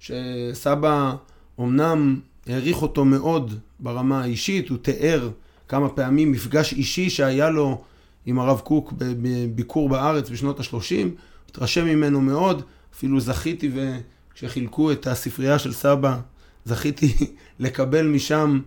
[0.00, 1.14] שסבא
[1.60, 5.30] אמנם העריך אותו מאוד ברמה האישית, הוא תיאר
[5.68, 7.82] כמה פעמים מפגש אישי שהיה לו
[8.28, 11.08] עם הרב קוק בביקור בארץ בשנות ה-30,
[11.50, 12.62] התרשם ממנו מאוד,
[12.94, 16.20] אפילו זכיתי וכשחילקו את הספרייה של סבא,
[16.64, 17.14] זכיתי
[17.60, 18.60] לקבל משם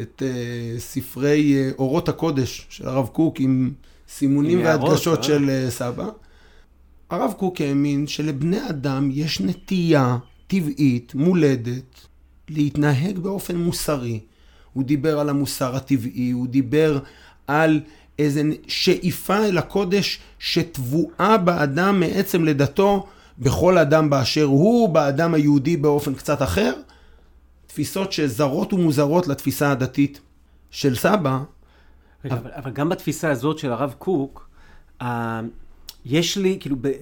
[0.00, 3.72] את uh, ספרי uh, אורות הקודש של הרב קוק עם
[4.08, 5.22] סימונים עם והדגשות אה?
[5.22, 6.08] של uh, סבא.
[7.10, 12.06] הרב קוק האמין שלבני אדם יש נטייה טבעית, מולדת,
[12.48, 14.20] להתנהג באופן מוסרי.
[14.72, 16.98] הוא דיבר על המוסר הטבעי, הוא דיבר
[17.46, 17.80] על
[18.18, 23.06] איזו שאיפה אל הקודש שטבועה באדם מעצם לידתו,
[23.38, 26.72] בכל אדם באשר הוא, באדם היהודי באופן קצת אחר.
[27.66, 30.20] תפיסות שזרות ומוזרות לתפיסה הדתית
[30.70, 31.38] של סבא.
[32.24, 34.48] רגע, אבל, אבל גם בתפיסה הזאת של הרב קוק,
[35.02, 35.40] אה,
[36.04, 36.92] יש לי, כאילו, ב, אה,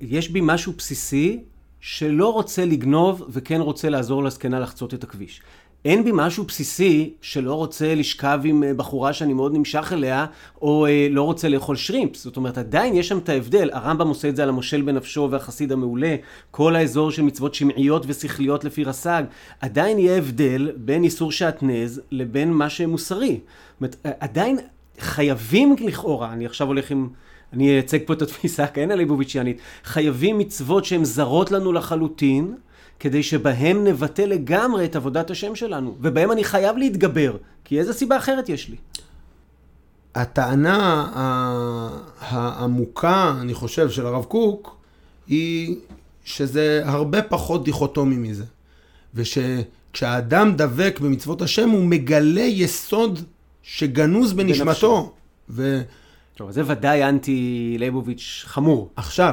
[0.00, 1.40] יש בי משהו בסיסי
[1.80, 5.42] שלא רוצה לגנוב וכן רוצה לעזור לזקנה לחצות את הכביש.
[5.86, 10.26] אין בי משהו בסיסי שלא רוצה לשכב עם אה, בחורה שאני מאוד נמשך אליה,
[10.62, 12.24] או אה, לא רוצה לאכול שרימפס.
[12.24, 13.70] זאת אומרת, עדיין יש שם את ההבדל.
[13.72, 16.16] הרמב"ם עושה את זה על המושל בנפשו והחסיד המעולה,
[16.50, 19.22] כל האזור של מצוות שמעיות ושכליות לפי רס"ג.
[19.60, 23.40] עדיין יהיה הבדל בין איסור שעטנז לבין מה שמוסרי.
[23.80, 24.58] זאת אומרת, עדיין
[24.98, 27.08] חייבים לכאורה, אני עכשיו הולך עם...
[27.52, 32.54] אני אייצג פה את התפיסה כן הליבוביץ'יאנית, חייבים מצוות שהן זרות לנו לחלוטין,
[33.00, 38.16] כדי שבהם נבטא לגמרי את עבודת השם שלנו, ובהם אני חייב להתגבר, כי איזה סיבה
[38.16, 38.76] אחרת יש לי?
[40.14, 41.06] הטענה
[42.20, 44.76] העמוקה, אני חושב, של הרב קוק,
[45.26, 45.76] היא
[46.24, 48.44] שזה הרבה פחות דיכוטומי מזה.
[49.14, 53.18] ושכשהאדם דבק במצוות השם, הוא מגלה יסוד
[53.62, 55.14] שגנוז בנשמתו.
[55.50, 55.82] ו...
[56.36, 58.90] טוב, זה ודאי אנטי ליבוביץ' חמור.
[58.96, 59.32] עכשיו,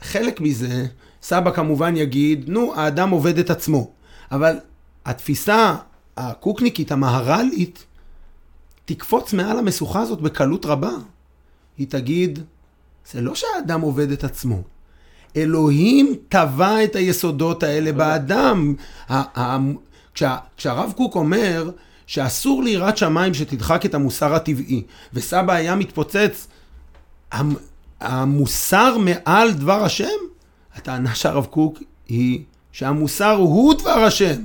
[0.00, 0.86] חלק מזה,
[1.24, 3.90] סבא כמובן יגיד, נו, האדם עובד את עצמו.
[4.32, 4.56] אבל
[5.04, 5.76] התפיסה
[6.16, 7.84] הקוקניקית, המהר"לית,
[8.84, 10.90] תקפוץ מעל המשוכה הזאת בקלות רבה.
[11.78, 12.38] היא תגיד,
[13.12, 14.62] זה לא שהאדם עובד את עצמו.
[15.36, 18.74] אלוהים טבע את היסודות האלה באדם.
[20.56, 21.70] כשהרב קוק אומר
[22.06, 24.82] שאסור ליראת שמיים שתדחק את המוסר הטבעי,
[25.12, 26.48] וסבא היה מתפוצץ,
[28.00, 30.33] המוסר מעל דבר השם?
[30.74, 34.42] הטענה של הרב קוק היא שהמוסר הוא דבר השם,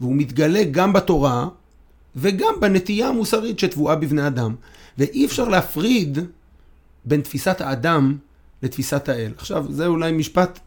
[0.00, 1.48] והוא מתגלה גם בתורה
[2.16, 4.54] וגם בנטייה המוסרית שטבועה בבני אדם.
[4.98, 6.18] ואי אפשר להפריד
[7.04, 8.16] בין תפיסת האדם
[8.62, 9.32] לתפיסת האל.
[9.36, 10.58] עכשיו, זה אולי משפט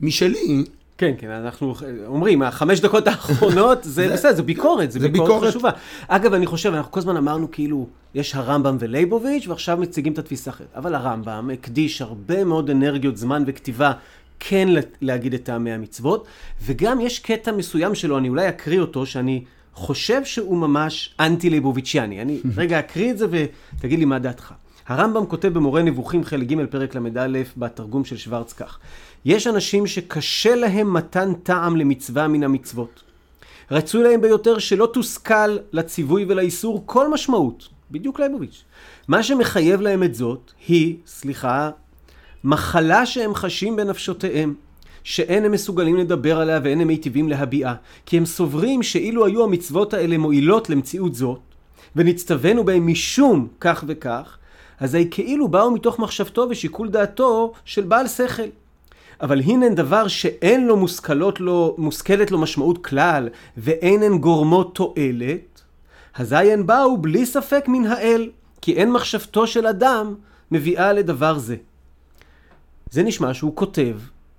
[0.00, 0.64] משלי,
[0.98, 1.74] כן, כן, אנחנו
[2.06, 5.70] אומרים, החמש דקות האחרונות, זה בסדר, זה ביקורת, זה ביקורת חשובה.
[6.08, 10.50] אגב, אני חושב, אנחנו כל הזמן אמרנו כאילו, יש הרמב"ם ולייבוביץ', ועכשיו מציגים את התפיסה
[10.50, 10.66] אחרת.
[10.76, 13.92] אבל הרמב"ם הקדיש הרבה מאוד אנרגיות, זמן וכתיבה,
[14.40, 14.68] כן
[15.00, 16.26] להגיד את טעמי המצוות,
[16.62, 22.22] וגם יש קטע מסוים שלו, אני אולי אקריא אותו, שאני חושב שהוא ממש אנטי-לייבוביץ'יאני.
[22.22, 24.52] אני רגע אקריא את זה ותגיד לי מה דעתך.
[24.86, 28.78] הרמב"ם כותב במורה נבוכים חלק ג' פרק ל"א בתרגום של שוורץ כך:
[29.24, 33.02] יש אנשים שקשה להם מתן טעם למצווה מן המצוות.
[33.70, 37.68] רצוי להם ביותר שלא תושכל לציווי ולאיסור כל משמעות.
[37.90, 38.64] בדיוק ליבוביץ'.
[39.08, 41.70] מה שמחייב להם את זאת היא, סליחה,
[42.44, 44.54] מחלה שהם חשים בנפשותיהם,
[45.04, 47.74] שאין הם מסוגלים לדבר עליה ואין הם מיטיבים להביעה,
[48.06, 51.40] כי הם סוברים שאילו היו המצוות האלה מועילות למציאות זאת,
[51.96, 54.38] ונצטווינו בהם משום כך וכך,
[54.80, 58.42] אזי כאילו באו מתוך מחשבתו ושיקול דעתו של בעל שכל.
[59.20, 65.62] אבל הנה דבר שאין לו מושכלות לו, מושכלת לו משמעות כלל, ואין הן גורמות תועלת,
[66.14, 70.14] אזי הן באו בלי ספק מן האל, כי אין מחשבתו של אדם
[70.50, 71.56] מביאה לדבר זה.
[72.90, 73.96] זה נשמע שהוא כותב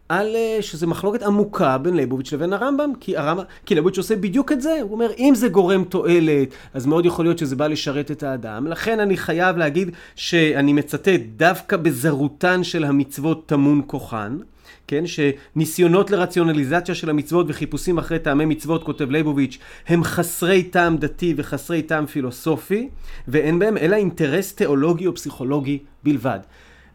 [0.10, 4.52] על אה, שזה מחלוקת עמוקה בין ליבוביץ' לבין הרמב"ם, כי, הרמב"ם, כי ליבוביץ' עושה בדיוק
[4.52, 8.12] את זה, הוא אומר אם זה גורם תועלת, אז מאוד יכול להיות שזה בא לשרת
[8.12, 14.38] את האדם, לכן אני חייב להגיד שאני מצטט דווקא בזרותן של המצוות טמון כוחן,
[14.88, 21.34] כן, שניסיונות לרציונליזציה של המצוות וחיפושים אחרי טעמי מצוות, כותב ליבוביץ', הם חסרי טעם דתי
[21.38, 22.90] וחסרי טעם פילוסופי,
[23.28, 26.40] ואין בהם אלא אינטרס תיאולוגי או פסיכולוגי בלבד.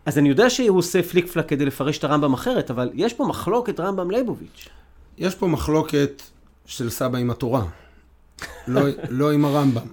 [0.07, 3.25] אז אני יודע שהוא עושה פליק פלק כדי לפרש את הרמב"ם אחרת, אבל יש פה
[3.25, 4.69] מחלוקת רמב"ם ליבוביץ'.
[5.19, 6.23] יש פה מחלוקת
[6.67, 7.65] של סבא עם התורה,
[8.69, 9.87] לא, לא עם הרמב"ם.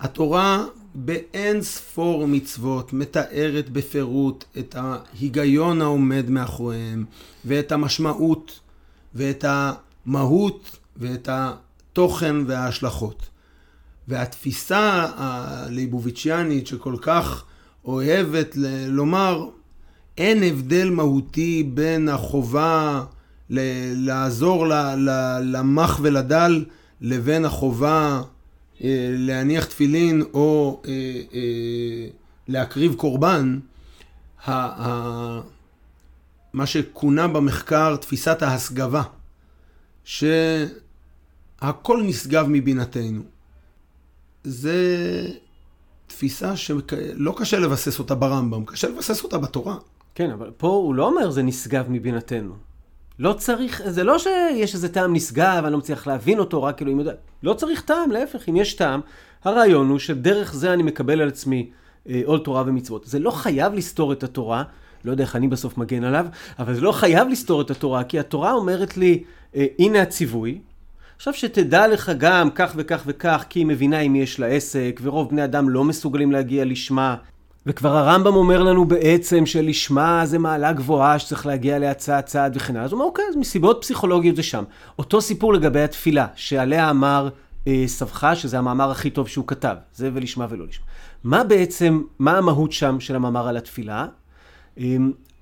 [0.00, 0.64] התורה
[1.04, 7.04] באין ספור מצוות מתארת בפירוט את ההיגיון העומד מאחוריהם,
[7.44, 8.60] ואת המשמעות,
[9.14, 13.28] ואת המהות, ואת התוכן וההשלכות.
[14.08, 17.44] והתפיסה הליבוביץ'יאנית שכל כך
[17.84, 19.48] אוהבת ל- לומר,
[20.18, 23.04] אין הבדל מהותי בין החובה
[23.50, 26.64] ל- לעזור ל- ל- למח ולדל
[27.00, 28.22] לבין החובה
[28.80, 30.92] להניח תפילין או אה,
[31.34, 32.08] אה,
[32.48, 33.58] להקריב קורבן,
[36.52, 39.02] מה שכונה במחקר תפיסת ההסגבה,
[40.04, 40.42] שהכל
[42.02, 43.22] נשגב מבינתנו.
[44.44, 44.76] זה
[46.06, 49.76] תפיסה שלא קשה לבסס אותה ברמב"ם, קשה לבסס אותה בתורה.
[50.14, 52.67] כן, אבל פה הוא לא אומר זה נשגב מבינתנו.
[53.18, 56.98] לא צריך, זה לא שיש איזה טעם נשגב, אני לא מצליח להבין אותו, רק אלוהים
[56.98, 57.12] יודע.
[57.42, 59.00] לא צריך טעם, להפך, אם יש טעם,
[59.44, 61.70] הרעיון הוא שדרך זה אני מקבל על עצמי
[62.08, 63.04] אה, עול תורה ומצוות.
[63.06, 64.62] זה לא חייב לסתור את התורה,
[65.04, 66.26] לא יודע איך אני בסוף מגן עליו,
[66.58, 69.24] אבל זה לא חייב לסתור את התורה, כי התורה אומרת לי,
[69.56, 70.58] אה, הנה הציווי.
[71.16, 75.30] עכשיו שתדע לך גם כך וכך וכך, כי היא מבינה אם יש לה עסק, ורוב
[75.30, 77.16] בני אדם לא מסוגלים להגיע לשמה.
[77.68, 82.76] וכבר הרמב"ם אומר לנו בעצם שלשמה זה מעלה גבוהה שצריך להגיע אליה צעד צעד וכן
[82.76, 82.84] הלאה.
[82.84, 84.64] אז הוא אומר, אוקיי, אז מסיבות פסיכולוגיות זה שם.
[84.98, 87.28] אותו סיפור לגבי התפילה, שעליה אמר
[87.66, 90.84] אה, סבך, שזה המאמר הכי טוב שהוא כתב, זה ולשמה ולא לשמה.
[91.24, 94.06] מה בעצם, מה המהות שם של המאמר על התפילה?
[94.78, 94.96] אה,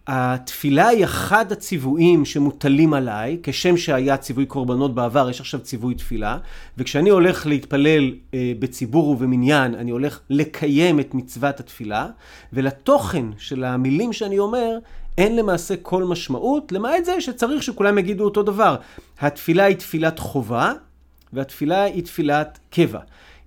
[0.06, 6.38] התפילה היא אחד הציוויים שמוטלים עליי, כשם שהיה ציווי קורבנות בעבר, יש עכשיו ציווי תפילה,
[6.78, 12.06] וכשאני הולך להתפלל אה, בציבור ובמניין, אני הולך לקיים את מצוות התפילה,
[12.52, 14.78] ולתוכן של המילים שאני אומר,
[15.18, 18.76] אין למעשה כל משמעות, למעט זה שצריך שכולם יגידו אותו דבר.
[19.20, 20.72] התפילה היא תפילת חובה,
[21.32, 23.00] והתפילה היא תפילת קבע.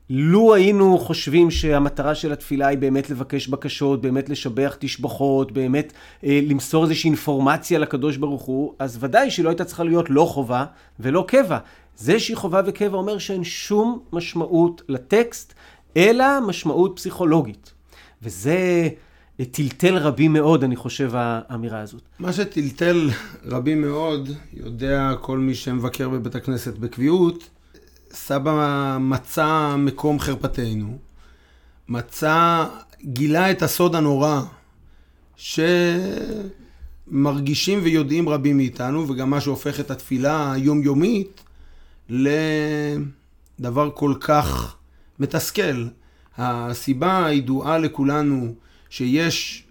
[0.09, 5.93] לו היינו חושבים שהמטרה של התפילה היא באמת לבקש בקשות, באמת לשבח תשבחות, באמת
[6.23, 10.25] אה, למסור איזושהי אינפורמציה לקדוש ברוך הוא, אז ודאי שהיא לא הייתה צריכה להיות לא
[10.25, 10.65] חובה
[10.99, 11.57] ולא קבע.
[11.97, 15.53] זה שהיא חובה וקבע אומר שאין שום משמעות לטקסט,
[15.97, 17.73] אלא משמעות פסיכולוגית.
[18.23, 18.89] וזה
[19.39, 22.01] אה, טלטל רבים מאוד, אני חושב, האמירה הזאת.
[22.19, 23.09] מה שטלטל
[23.45, 27.49] רבים מאוד, יודע כל מי שמבקר בבית הכנסת בקביעות,
[28.13, 30.97] סבא מצא מקום חרפתנו,
[31.87, 32.65] מצא,
[33.03, 34.41] גילה את הסוד הנורא
[37.07, 41.43] שמרגישים ויודעים רבים מאיתנו, וגם מה שהופך את התפילה היומיומית
[42.09, 44.75] לדבר כל כך
[45.19, 45.87] מתסכל.
[46.37, 48.55] הסיבה הידועה לכולנו
[48.89, 49.63] שיש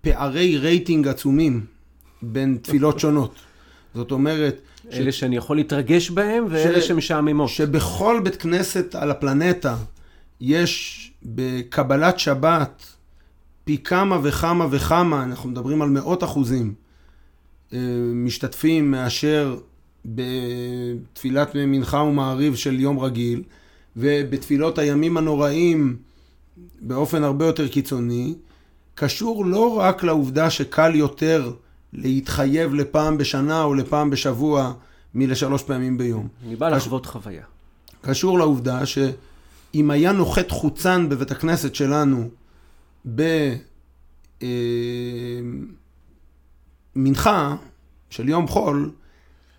[0.00, 1.66] פערי רייטינג עצומים
[2.22, 3.34] בין תפילות שונות.
[3.94, 4.60] זאת אומרת,
[4.92, 6.88] אלה שאני יכול להתרגש בהם ואלה ש...
[6.88, 7.48] שמשעממות.
[7.48, 9.76] שבכל בית כנסת על הפלנטה
[10.40, 12.86] יש בקבלת שבת
[13.64, 16.74] פי כמה וכמה וכמה, אנחנו מדברים על מאות אחוזים,
[17.72, 17.78] אה,
[18.14, 19.56] משתתפים מאשר
[20.04, 23.42] בתפילת מנחה ומעריב של יום רגיל,
[23.96, 25.96] ובתפילות הימים הנוראים
[26.80, 28.34] באופן הרבה יותר קיצוני,
[28.94, 31.52] קשור לא רק לעובדה שקל יותר
[31.92, 34.72] להתחייב לפעם בשנה או לפעם בשבוע
[35.14, 36.28] מלשלוש פעמים ביום.
[36.46, 37.44] אני בא לחוות חוויה.
[38.00, 42.28] קשור לעובדה שאם היה נוחת חוצן בבית הכנסת שלנו
[46.94, 47.56] במנחה אה,
[48.10, 48.90] של יום חול,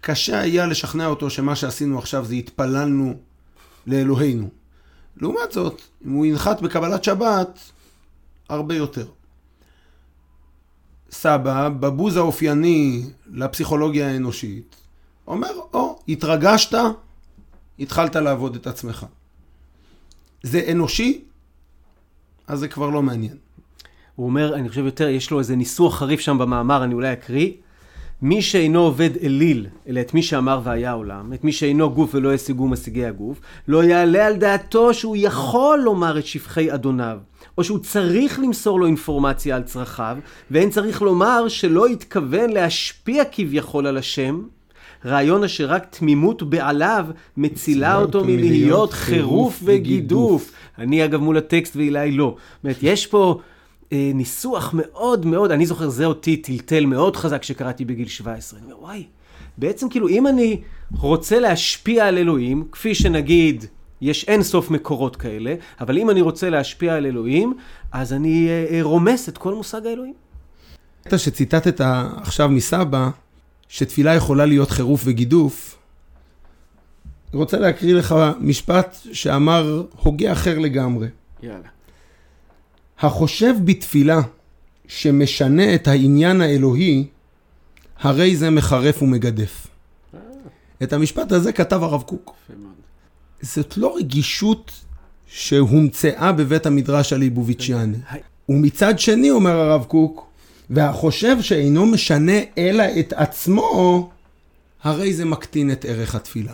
[0.01, 3.13] קשה היה לשכנע אותו שמה שעשינו עכשיו זה התפללנו
[3.87, 4.49] לאלוהינו.
[5.17, 7.59] לעומת זאת, אם הוא ינחת בקבלת שבת,
[8.49, 9.05] הרבה יותר.
[11.11, 13.03] סבא, בבוז האופייני
[13.33, 14.75] לפסיכולוגיה האנושית,
[15.27, 16.77] אומר, או, התרגשת,
[17.79, 19.05] התחלת לעבוד את עצמך.
[20.43, 21.21] זה אנושי,
[22.47, 23.37] אז זה כבר לא מעניין.
[24.15, 27.51] הוא אומר, אני חושב יותר, יש לו איזה ניסוח חריף שם במאמר, אני אולי אקריא.
[28.21, 32.33] מי שאינו עובד אליל, אלא את מי שאמר והיה עולם, את מי שאינו גוף ולא
[32.33, 37.17] ישיגו משיגי הגוף, לא יעלה על דעתו שהוא יכול לומר את שבחי אדוניו,
[37.57, 40.17] או שהוא צריך למסור לו אינפורמציה על צרכיו,
[40.51, 44.41] ואין צריך לומר שלא התכוון להשפיע כביכול על השם,
[45.05, 47.05] רעיון אשר רק תמימות בעליו
[47.37, 50.51] מצילה אותו מלהיות חירוף וגידוף.
[50.77, 52.35] אני אגב מול הטקסט ואילי לא.
[52.37, 53.39] זאת אומרת, יש פה
[53.91, 58.59] אה, ניסוח מאוד מאוד, אני זוכר, זה אותי טלטל מאוד חזק שקראתי בגיל 17.
[58.59, 59.03] אני אומר, וואי,
[59.57, 60.61] בעצם כאילו אם אני
[60.97, 63.65] רוצה להשפיע על אלוהים, כפי שנגיד...
[64.01, 67.53] יש אין סוף מקורות כאלה, אבל אם אני רוצה להשפיע על אלוהים,
[67.91, 70.13] אז אני אה, אה, רומס את כל מושג האלוהים.
[71.07, 71.81] אתה שציטטת
[72.21, 73.09] עכשיו מסבא,
[73.67, 75.77] שתפילה יכולה להיות חירוף וגידוף,
[77.31, 81.07] אני רוצה להקריא לך משפט שאמר הוגה אחר לגמרי.
[81.43, 81.67] יאללה.
[83.01, 84.21] החושב בתפילה
[84.87, 87.07] שמשנה את העניין האלוהי,
[87.99, 89.67] הרי זה מחרף ומגדף.
[90.13, 90.19] אה.
[90.83, 92.35] את המשפט הזה כתב הרב קוק.
[93.41, 94.71] זאת לא רגישות
[95.27, 97.97] שהומצאה בבית המדרש הליבוביצ'יאני.
[98.49, 100.27] ומצד שני, אומר הרב קוק,
[100.69, 104.09] והחושב שאינו משנה אלא את עצמו,
[104.83, 106.53] הרי זה מקטין את ערך התפילה.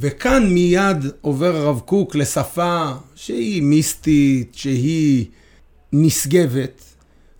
[0.00, 5.26] וכאן מיד עובר הרב קוק לשפה שהיא מיסטית, שהיא
[5.92, 6.82] נשגבת.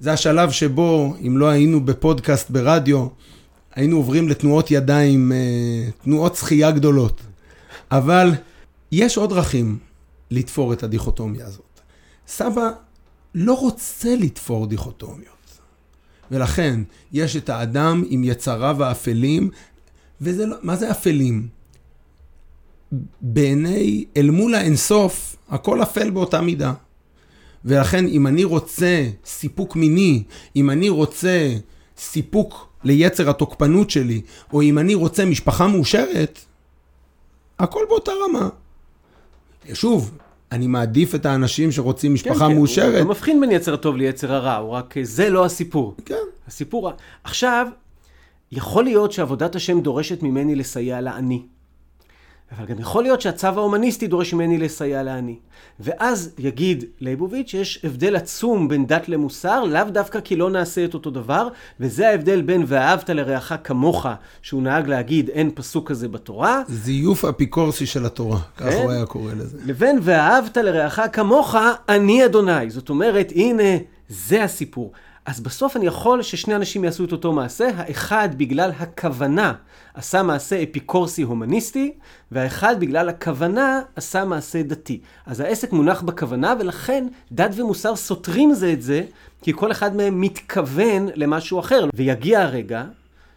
[0.01, 3.07] זה השלב שבו, אם לא היינו בפודקאסט ברדיו,
[3.75, 7.21] היינו עוברים לתנועות ידיים, אה, תנועות שחייה גדולות.
[7.91, 8.31] אבל
[8.93, 9.79] יש עוד דרכים
[10.31, 11.81] לתפור את הדיכוטומיה הזאת.
[12.27, 12.71] סבא
[13.35, 15.61] לא רוצה לתפור דיכוטומיות.
[16.31, 16.81] ולכן
[17.13, 19.51] יש את האדם עם יצריו האפלים,
[20.21, 21.60] וזה לא, מה זה אפלים?
[23.21, 26.73] בעיני, אל מול האינסוף, הכל אפל באותה מידה.
[27.65, 30.23] ולכן אם אני רוצה סיפוק מיני,
[30.57, 31.55] אם אני רוצה
[31.99, 34.21] סיפוק ליצר התוקפנות שלי,
[34.53, 36.39] או אם אני רוצה משפחה מאושרת,
[37.59, 38.49] הכל באותה רמה.
[39.75, 40.19] שוב,
[40.53, 42.95] אני מעדיף את האנשים שרוצים משפחה כן, מאושרת.
[42.95, 45.95] הוא לא מבחין בין יצר הטוב ליצר הרע, הוא רק, זה לא הסיפור.
[46.05, 46.15] כן.
[46.49, 46.91] הסיפור,
[47.25, 47.67] עכשיו,
[48.53, 51.43] יכול להיות שעבודת השם דורשת ממני לסייע לעני.
[52.59, 55.37] אבל גם יכול להיות שהצו ההומניסטי דורש ממני לסייע לעני.
[55.81, 60.95] ואז יגיד ליבוביץ' שיש הבדל עצום בין דת למוסר, לאו דווקא כי לא נעשה את
[60.95, 61.49] אותו דבר,
[61.81, 64.07] וזה ההבדל בין ואהבת לרעך כמוך,
[64.43, 66.63] שהוא נהג להגיד אין פסוק כזה בתורה.
[66.69, 68.83] זיוף אפיקורסי של התורה, כך כן.
[68.83, 69.59] הוא היה קורא לזה.
[69.67, 71.57] לבין ואהבת לרעך כמוך,
[71.89, 72.71] אני אדוני.
[72.71, 73.77] זאת אומרת, הנה,
[74.09, 74.93] זה הסיפור.
[75.31, 79.53] אז בסוף אני יכול ששני אנשים יעשו את אותו מעשה, האחד בגלל הכוונה
[79.95, 81.93] עשה מעשה אפיקורסי הומניסטי,
[82.33, 85.01] והאחד בגלל הכוונה עשה מעשה דתי.
[85.27, 89.03] אז העסק מונח בכוונה, ולכן דת ומוסר סותרים זה את זה,
[89.43, 91.89] כי כל אחד מהם מתכוון למשהו אחר.
[91.95, 92.85] ויגיע הרגע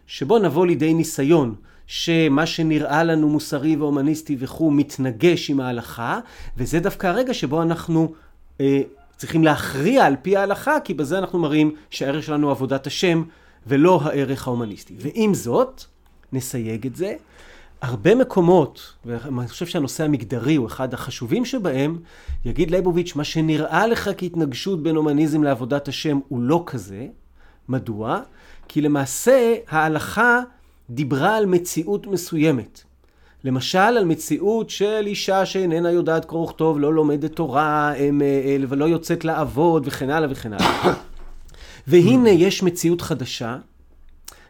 [0.06, 1.54] שבו נבוא לידי ניסיון.
[1.86, 6.20] שמה שנראה לנו מוסרי והומניסטי וכו' מתנגש עם ההלכה,
[6.56, 8.12] וזה דווקא הרגע שבו אנחנו
[8.60, 8.82] אה,
[9.24, 13.22] צריכים להכריע על פי ההלכה, כי בזה אנחנו מראים שהערך שלנו הוא עבודת השם,
[13.66, 14.94] ולא הערך ההומניסטי.
[14.98, 15.84] ועם זאת,
[16.32, 17.14] נסייג את זה,
[17.82, 21.98] הרבה מקומות, ואני חושב שהנושא המגדרי הוא אחד החשובים שבהם,
[22.44, 27.06] יגיד ליבוביץ', מה שנראה לך כהתנגשות בין הומניזם לעבודת השם הוא לא כזה.
[27.68, 28.20] מדוע?
[28.68, 30.40] כי למעשה ההלכה
[30.90, 32.82] דיברה על מציאות מסוימת.
[33.44, 38.84] למשל, על מציאות של אישה שאיננה יודעת קרוא וכתוב, לא לומדת תורה, הם, אה, ולא
[38.84, 40.94] יוצאת לעבוד, וכן הלאה וכן הלאה.
[41.86, 43.56] והנה יש מציאות חדשה,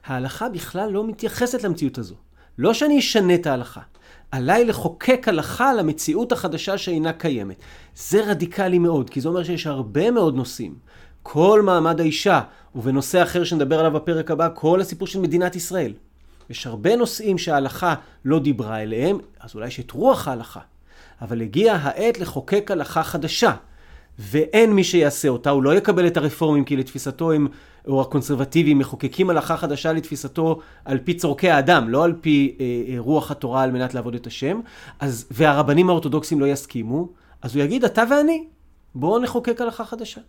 [0.07, 2.14] ההלכה בכלל לא מתייחסת למציאות הזו.
[2.59, 3.80] לא שאני אשנה את ההלכה,
[4.30, 7.57] עליי לחוקק הלכה למציאות החדשה שאינה קיימת.
[7.97, 10.74] זה רדיקלי מאוד, כי זה אומר שיש הרבה מאוד נושאים.
[11.22, 12.40] כל מעמד האישה,
[12.74, 15.92] ובנושא אחר שנדבר עליו בפרק הבא, כל הסיפור של מדינת ישראל.
[16.51, 20.61] יש הרבה נושאים שההלכה לא דיברה אליהם, אז אולי יש את רוח ההלכה.
[21.22, 23.53] אבל הגיעה העת לחוקק הלכה חדשה.
[24.18, 27.49] ואין מי שיעשה אותה, הוא לא יקבל את הרפורמים, כי לתפיסתו הם,
[27.86, 32.95] או הקונסרבטיבים, מחוקקים הלכה חדשה לתפיסתו על פי צורכי האדם, לא על פי אה, אה,
[32.99, 34.61] רוח התורה על מנת לעבוד את השם,
[35.01, 37.09] אז, והרבנים האורתודוקסים לא יסכימו,
[37.42, 38.45] אז הוא יגיד, אתה ואני,
[38.95, 40.20] בואו נחוקק הלכה חדשה.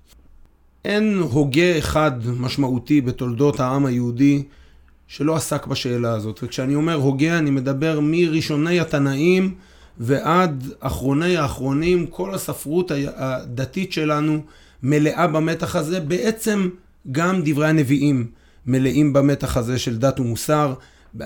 [0.86, 4.44] אין הוגה אחד משמעותי בתולדות העם היהודי
[5.08, 6.40] שלא עסק בשאלה הזאת.
[6.44, 9.54] וכשאני אומר הוגה, אני מדבר מראשוני התנאים
[9.98, 14.44] ועד אחרוני האחרונים, כל הספרות הדתית שלנו
[14.84, 16.00] מלאה במתח הזה.
[16.00, 16.70] בעצם
[17.12, 18.28] גם דברי הנביאים
[18.66, 20.74] מלאים במתח הזה של דת ומוסר,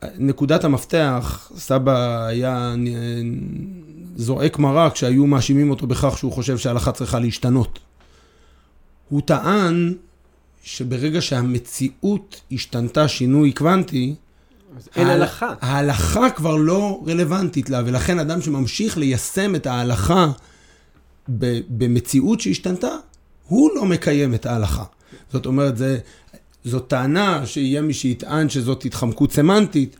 [0.05, 2.75] שנקודת המפתח, סבא היה
[4.15, 7.79] זועק מרה כשהיו מאשימים אותו בכך שהוא חושב שההלכה צריכה להשתנות.
[9.09, 9.93] הוא טען
[10.63, 14.15] שברגע שהמציאות השתנתה שינוי קוונטי,
[14.95, 15.53] אין הלכה.
[15.61, 20.31] ההלכה כבר לא רלוונטית לה, ולכן אדם שממשיך ליישם את ההלכה
[21.69, 22.89] במציאות שהשתנתה,
[23.47, 24.83] הוא לא מקיים את ההלכה.
[25.33, 25.99] זאת אומרת, זה,
[26.63, 29.97] זאת טענה שיהיה מי שיטען שזאת התחמקות סמנטית,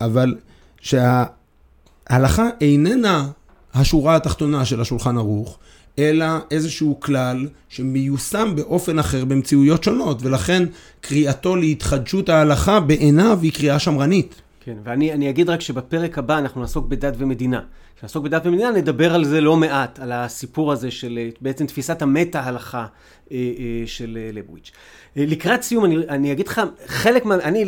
[0.00, 0.34] אבל
[0.80, 3.28] שההלכה איננה
[3.74, 5.58] השורה התחתונה של השולחן ערוך,
[5.98, 10.64] אלא איזשהו כלל שמיושם באופן אחר במציאויות שונות, ולכן
[11.00, 14.34] קריאתו להתחדשות ההלכה בעיניו היא קריאה שמרנית.
[14.68, 17.60] כן, ואני אני אגיד רק שבפרק הבא אנחנו נעסוק בדת ומדינה.
[17.96, 22.02] כשנעסוק בדת ומדינה נדבר על זה לא מעט, על הסיפור הזה של אה, בעצם תפיסת
[22.02, 22.86] המטה-הלכה
[23.32, 24.72] אה, אה, של ליבוביץ'.
[25.16, 27.34] לקראת סיום אני, אני אגיד לך, חלק מה...
[27.34, 27.64] אני,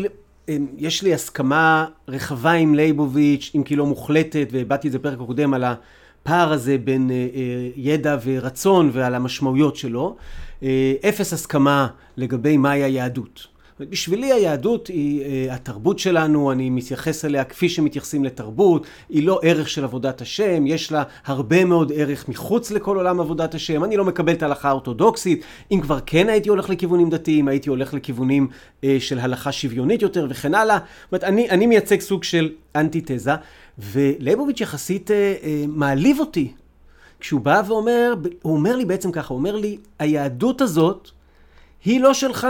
[0.76, 5.54] יש לי הסכמה רחבה עם ליבוביץ', אם כי לא מוחלטת, והבעתי את זה בפרק הקודם
[5.54, 7.10] על הפער הזה בין
[7.76, 10.16] ידע ורצון ועל המשמעויות שלו.
[11.08, 11.86] אפס הסכמה
[12.16, 13.46] לגבי מהי היהדות.
[13.88, 19.68] בשבילי היהדות היא uh, התרבות שלנו, אני מתייחס אליה כפי שמתייחסים לתרבות, היא לא ערך
[19.68, 24.04] של עבודת השם, יש לה הרבה מאוד ערך מחוץ לכל עולם עבודת השם, אני לא
[24.04, 28.84] מקבל את ההלכה האורתודוקסית, אם כבר כן הייתי הולך לכיוונים דתיים, הייתי הולך לכיוונים uh,
[28.98, 30.78] של הלכה שוויונית יותר וכן הלאה.
[30.78, 33.32] זאת אומרת, אני, אני מייצג סוג של אנטיתזה,
[33.78, 36.52] ולייבוביץ' יחסית uh, uh, מעליב אותי.
[37.20, 41.10] כשהוא בא ואומר, הוא אומר לי בעצם ככה, הוא אומר לי, היהדות הזאת
[41.84, 42.46] היא לא שלך.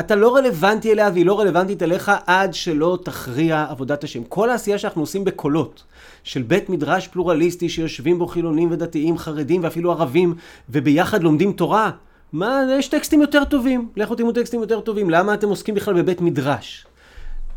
[0.00, 4.24] אתה לא רלוונטי אליה והיא לא רלוונטית אליך עד שלא תכריע עבודת השם.
[4.24, 5.84] כל העשייה שאנחנו עושים בקולות
[6.24, 10.34] של בית מדרש פלורליסטי שיושבים בו חילונים ודתיים, חרדים ואפילו ערבים
[10.70, 11.90] וביחד לומדים תורה,
[12.32, 16.20] מה, יש טקסטים יותר טובים, לכו תלמדו טקסטים יותר טובים, למה אתם עוסקים בכלל בבית
[16.20, 16.86] מדרש?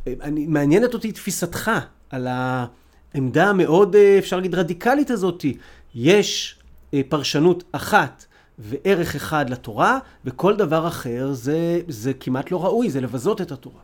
[0.08, 1.72] אני, מעניינת אותי תפיסתך
[2.10, 5.58] על העמדה המאוד, אה, אפשר להגיד, רדיקלית הזאתי.
[5.96, 6.56] יש
[6.94, 8.26] אה, פרשנות אחת
[8.60, 13.82] וערך אחד לתורה, וכל דבר אחר זה, זה כמעט לא ראוי, זה לבזות את התורה.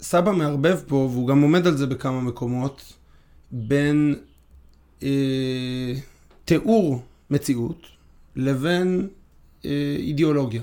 [0.00, 2.92] סבא מערבב פה, והוא גם עומד על זה בכמה מקומות,
[3.52, 4.14] בין
[5.02, 5.92] אה,
[6.44, 7.86] תיאור מציאות
[8.36, 9.08] לבין
[9.64, 10.62] אה, אידיאולוגיה.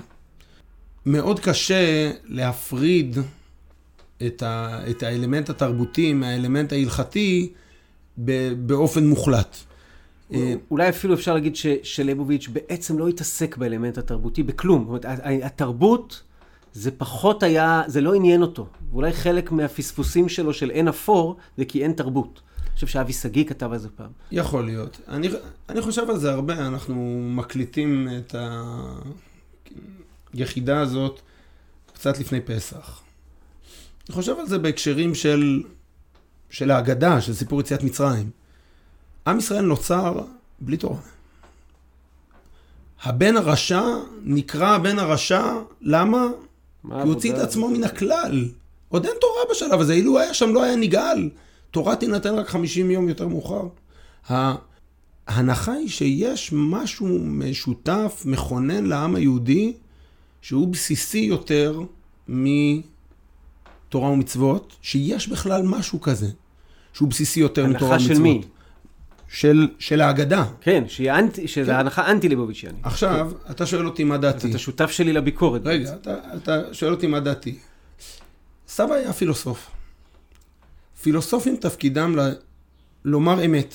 [1.06, 3.18] מאוד קשה להפריד
[4.26, 7.52] את, ה, את האלמנט התרבותי מהאלמנט ההלכתי
[8.56, 9.56] באופן מוחלט.
[10.34, 14.80] אה, אולי אפילו אפשר להגיד שלייבוביץ' בעצם לא התעסק באלמנט התרבותי בכלום.
[14.80, 16.22] זאת אומרת, התרבות
[16.72, 18.66] זה פחות היה, זה לא עניין אותו.
[18.92, 22.40] ואולי חלק מהפספוסים שלו של אין אפור זה כי אין תרבות.
[22.58, 24.10] אני חושב שאבי שגיא כתב על זה פעם.
[24.30, 25.00] יכול להיות.
[25.08, 25.28] אני,
[25.68, 28.34] אני חושב על זה הרבה, אנחנו מקליטים את
[30.34, 31.20] היחידה הזאת
[31.94, 33.00] קצת לפני פסח.
[34.08, 35.62] אני חושב על זה בהקשרים של,
[36.50, 38.30] של ההגדה, של סיפור יציאת מצרים.
[39.26, 40.20] עם ישראל נוצר
[40.60, 41.00] בלי תורה.
[43.02, 43.82] הבן הרשע
[44.24, 45.44] נקרא הבן הרשע,
[45.80, 46.28] למה?
[46.82, 48.48] כי הוא הוציא את עצמו מן הכלל.
[48.88, 51.30] עוד אין תורה בשלב הזה, אילו היה שם לא היה נגאל.
[51.70, 53.62] תורה תינתן רק 50 יום יותר מאוחר.
[55.26, 59.72] ההנחה היא שיש משהו משותף, מכונן לעם היהודי,
[60.42, 61.80] שהוא בסיסי יותר
[62.28, 66.28] מתורה ומצוות, שיש בכלל משהו כזה,
[66.92, 68.10] שהוא בסיסי יותר מתורה ומצוות.
[68.10, 68.42] הנחה של מי?
[69.32, 70.44] של, של ההגדה.
[70.60, 71.78] כן, שהיא אנטי, שזו כן.
[71.78, 72.78] הנחה אנטי ליבוביציאני.
[72.82, 73.52] עכשיו, כן.
[73.52, 74.50] אתה שואל אותי מה דעתי.
[74.50, 75.60] אתה שותף שלי לביקורת.
[75.64, 77.58] רגע, אתה, אתה שואל אותי מה דעתי.
[78.68, 79.70] סבא היה פילוסוף.
[81.02, 82.32] פילוסופים תפקידם ל...
[83.04, 83.74] לומר אמת.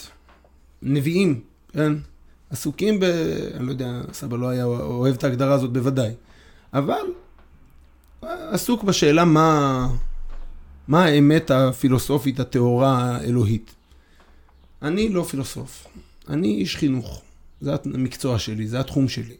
[0.82, 1.41] נביאים,
[1.74, 1.93] כן?
[2.49, 3.03] עסוקים ב...
[3.53, 6.12] אני לא יודע, סבא לא היה אוהב את ההגדרה הזאת בוודאי.
[6.74, 7.05] אבל
[8.22, 9.88] עסוק בשאלה מה,
[10.88, 13.76] מה האמת הפילוסופית הטהורה האלוהית.
[14.82, 15.88] אני לא פילוסוף,
[16.30, 17.21] אני איש חינוך.
[17.61, 19.36] זה המקצוע שלי, זה התחום שלי.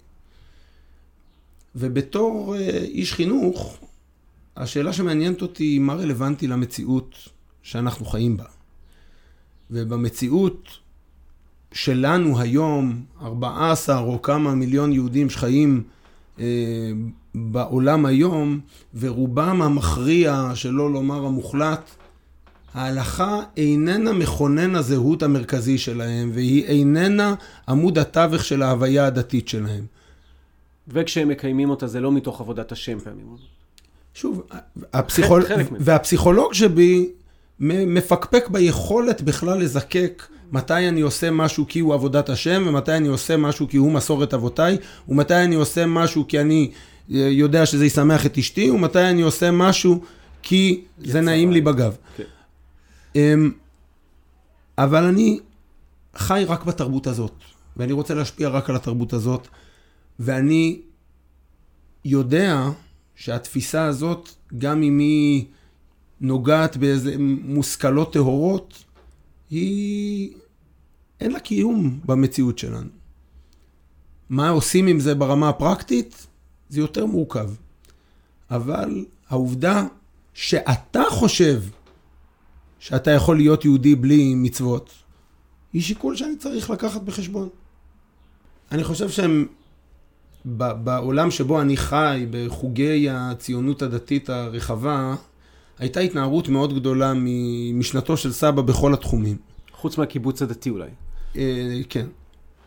[1.76, 3.78] ובתור אה, איש חינוך,
[4.56, 7.16] השאלה שמעניינת אותי היא מה רלוונטי למציאות
[7.64, 8.46] שאנחנו חיים בה.
[9.72, 10.68] ובמציאות
[11.74, 15.84] שלנו היום, 14 או כמה מיליון יהודים שחיים
[16.40, 16.46] אה,
[17.36, 18.60] בעולם היום,
[19.00, 21.92] ורובם המכריע, שלא לומר המוחלט,
[22.78, 27.36] ההלכה איננה מכונן הזהות המרכזי שלהם, והיא איננה
[27.68, 29.86] עמוד התווך של ההוויה הדתית שלהם.
[30.88, 33.26] וכשהם מקיימים אותה זה לא מתוך עבודת השם פעמים.
[34.14, 34.44] שוב,
[34.94, 35.44] הפסיכול...
[35.80, 37.10] והפסיכולוג שבי
[37.60, 43.38] מפקפק ביכולת בכלל לזקק מתי אני עושה משהו כי הוא עבודת השם, ומתי אני עושה
[43.38, 44.78] משהו כי הוא מסורת אבותיי,
[45.10, 46.72] ומתי אני עושה משהו כי אני
[47.12, 50.02] אה, יודע שזה ישמח את אשתי, ומתי אני עושה משהו
[50.42, 51.96] כי זה נעים לי בגב.
[52.18, 52.24] כן.
[53.18, 53.52] אמ,
[54.78, 55.40] אבל אני
[56.16, 57.34] חי רק בתרבות הזאת,
[57.78, 59.48] ואני רוצה להשפיע רק על התרבות הזאת,
[60.20, 60.82] ואני
[62.06, 62.70] יודע
[63.16, 65.46] שהתפיסה הזאת, גם אם היא
[66.22, 68.84] נוגעת באיזה מושכלות טהורות,
[69.50, 70.34] היא...
[71.20, 72.90] אין לה קיום במציאות שלנו.
[74.30, 76.28] מה עושים עם זה ברמה הפרקטית?
[76.70, 77.50] זה יותר מורכב.
[78.52, 79.86] אבל העובדה
[80.34, 81.62] שאתה חושב
[82.80, 84.94] שאתה יכול להיות יהודי בלי מצוות,
[85.74, 87.50] היא שיקול שאני צריך לקחת בחשבון.
[88.72, 89.46] אני חושב שהם,
[90.46, 95.16] בעולם שבו אני חי, בחוגי הציונות הדתית הרחבה,
[95.80, 99.38] הייתה התנערות מאוד גדולה ממשנתו של סבא בכל התחומים.
[99.72, 100.90] חוץ מהקיבוץ הדתי אולי.
[101.36, 102.06] אה, כן.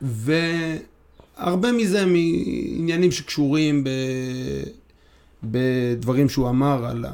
[0.02, 3.88] והרבה מזה מעניינים שקשורים ב...
[5.44, 7.04] בדברים שהוא אמר על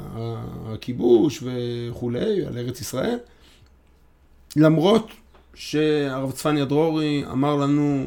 [0.66, 3.18] הכיבוש וכולי, על ארץ ישראל.
[4.56, 5.10] למרות
[5.54, 8.06] שהרב צפניה דרורי אמר לנו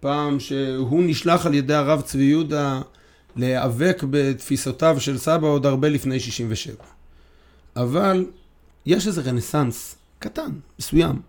[0.00, 2.80] פעם שהוא נשלח על ידי הרב צבי יהודה
[3.36, 6.76] להיאבק בתפיסותיו של סבא עוד הרבה לפני 67.
[7.76, 8.26] אבל
[8.86, 11.20] יש איזה רנסאנס קטן, מסוים,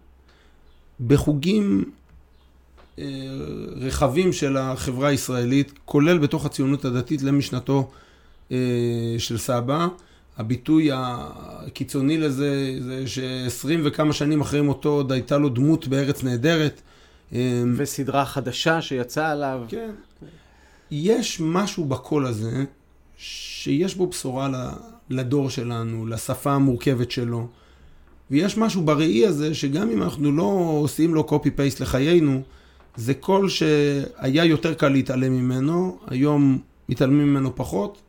[1.08, 1.92] בחוגים
[3.00, 3.06] אה,
[3.76, 7.92] רחבים של החברה הישראלית, כולל בתוך הציונות הדתית למשנתו
[9.18, 9.88] של סבא.
[10.38, 16.82] הביטוי הקיצוני לזה זה שעשרים וכמה שנים אחרי מותו עוד הייתה לו דמות בארץ נהדרת.
[17.34, 19.62] אה, וסדרה חדשה שיצאה עליו.
[19.68, 19.92] כן.
[20.92, 22.64] יש משהו בקול הזה
[23.18, 24.72] שיש בו בשורה
[25.10, 27.48] לדור שלנו, לשפה המורכבת שלו.
[28.32, 32.42] ויש משהו בראי הזה שגם אם אנחנו לא עושים לו copy-paste לחיינו,
[32.96, 38.02] זה קול שהיה יותר קל להתעלם ממנו, היום מתעלמים ממנו פחות.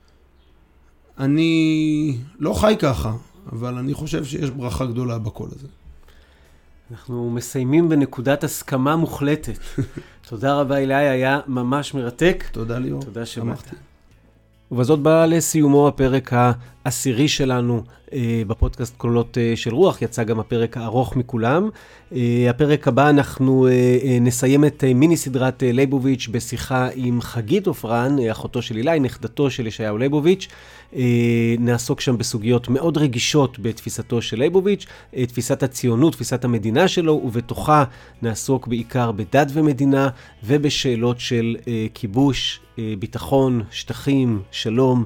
[1.19, 3.13] אני לא חי ככה,
[3.53, 5.67] אבל אני חושב שיש ברכה גדולה בקול הזה.
[6.91, 9.59] אנחנו מסיימים בנקודת הסכמה מוחלטת.
[10.29, 12.45] תודה רבה, אילי, היה ממש מרתק.
[12.53, 13.03] תודה ליאור.
[13.03, 13.71] תודה שבאת.
[14.71, 16.33] ובזאת בא לסיומו הפרק
[16.87, 17.83] העשירי שלנו
[18.13, 21.69] אה, בפודקאסט קולות אה, של רוח, יצא גם הפרק הארוך מכולם.
[22.13, 23.73] אה, הפרק הבא אנחנו אה,
[24.05, 28.77] אה, נסיים את אה, מיני סדרת אה, ליבוביץ' בשיחה עם חגית עופרן, אה, אחותו של
[28.77, 30.49] אילי, נכדתו של ישעיהו ליבוביץ'.
[30.97, 37.23] אה, נעסוק שם בסוגיות מאוד רגישות בתפיסתו של ליבוביץ', אה, תפיסת הציונות, תפיסת המדינה שלו,
[37.25, 37.85] ובתוכה
[38.23, 40.09] נעסוק בעיקר בדת ומדינה
[40.45, 45.05] ובשאלות של אה, כיבוש, אה, ביטחון, שטחים, שלום,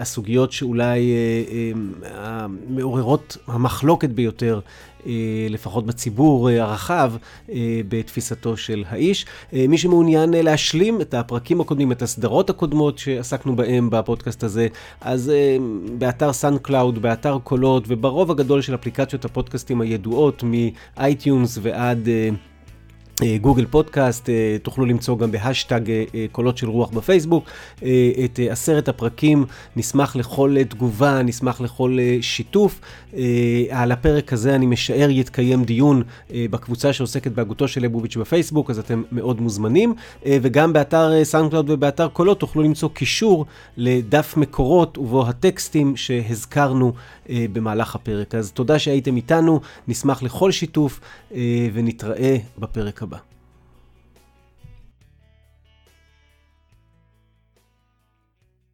[0.00, 1.12] הסוגיות שאולי
[2.04, 4.60] אה, מעוררות המחלוקת ביותר.
[5.50, 7.12] לפחות בציבור הרחב,
[7.88, 9.26] בתפיסתו של האיש.
[9.52, 14.68] מי שמעוניין להשלים את הפרקים הקודמים, את הסדרות הקודמות שעסקנו בהם בפודקאסט הזה,
[15.00, 15.32] אז
[15.98, 22.08] באתר סאונדקלאוד, באתר קולות, וברוב הגדול של אפליקציות הפודקאסטים הידועות, מאייטיונז ועד...
[23.22, 27.44] אה, גוגל פודקאסט, אה, תוכלו למצוא גם בהאשטאג אה, קולות של רוח בפייסבוק
[28.24, 29.44] את עשרת הפרקים,
[29.76, 32.80] נשמח לכל תגובה, נשמח לכל שיתוף.
[33.70, 39.02] על הפרק הזה אני משער יתקיים דיון בקבוצה שעוסקת בהגותו של ליבוביץ' בפייסבוק, אז אתם
[39.12, 39.94] מאוד מוזמנים.
[40.26, 43.46] וגם באתר סאונדקלאוד ובאתר קולות תוכלו למצוא קישור
[43.76, 46.92] לדף מקורות ובו הטקסטים שהזכרנו
[47.28, 48.34] במהלך הפרק.
[48.34, 51.00] אז תודה שהייתם איתנו, נשמח לכל שיתוף
[51.72, 53.05] ונתראה בפרק הבא.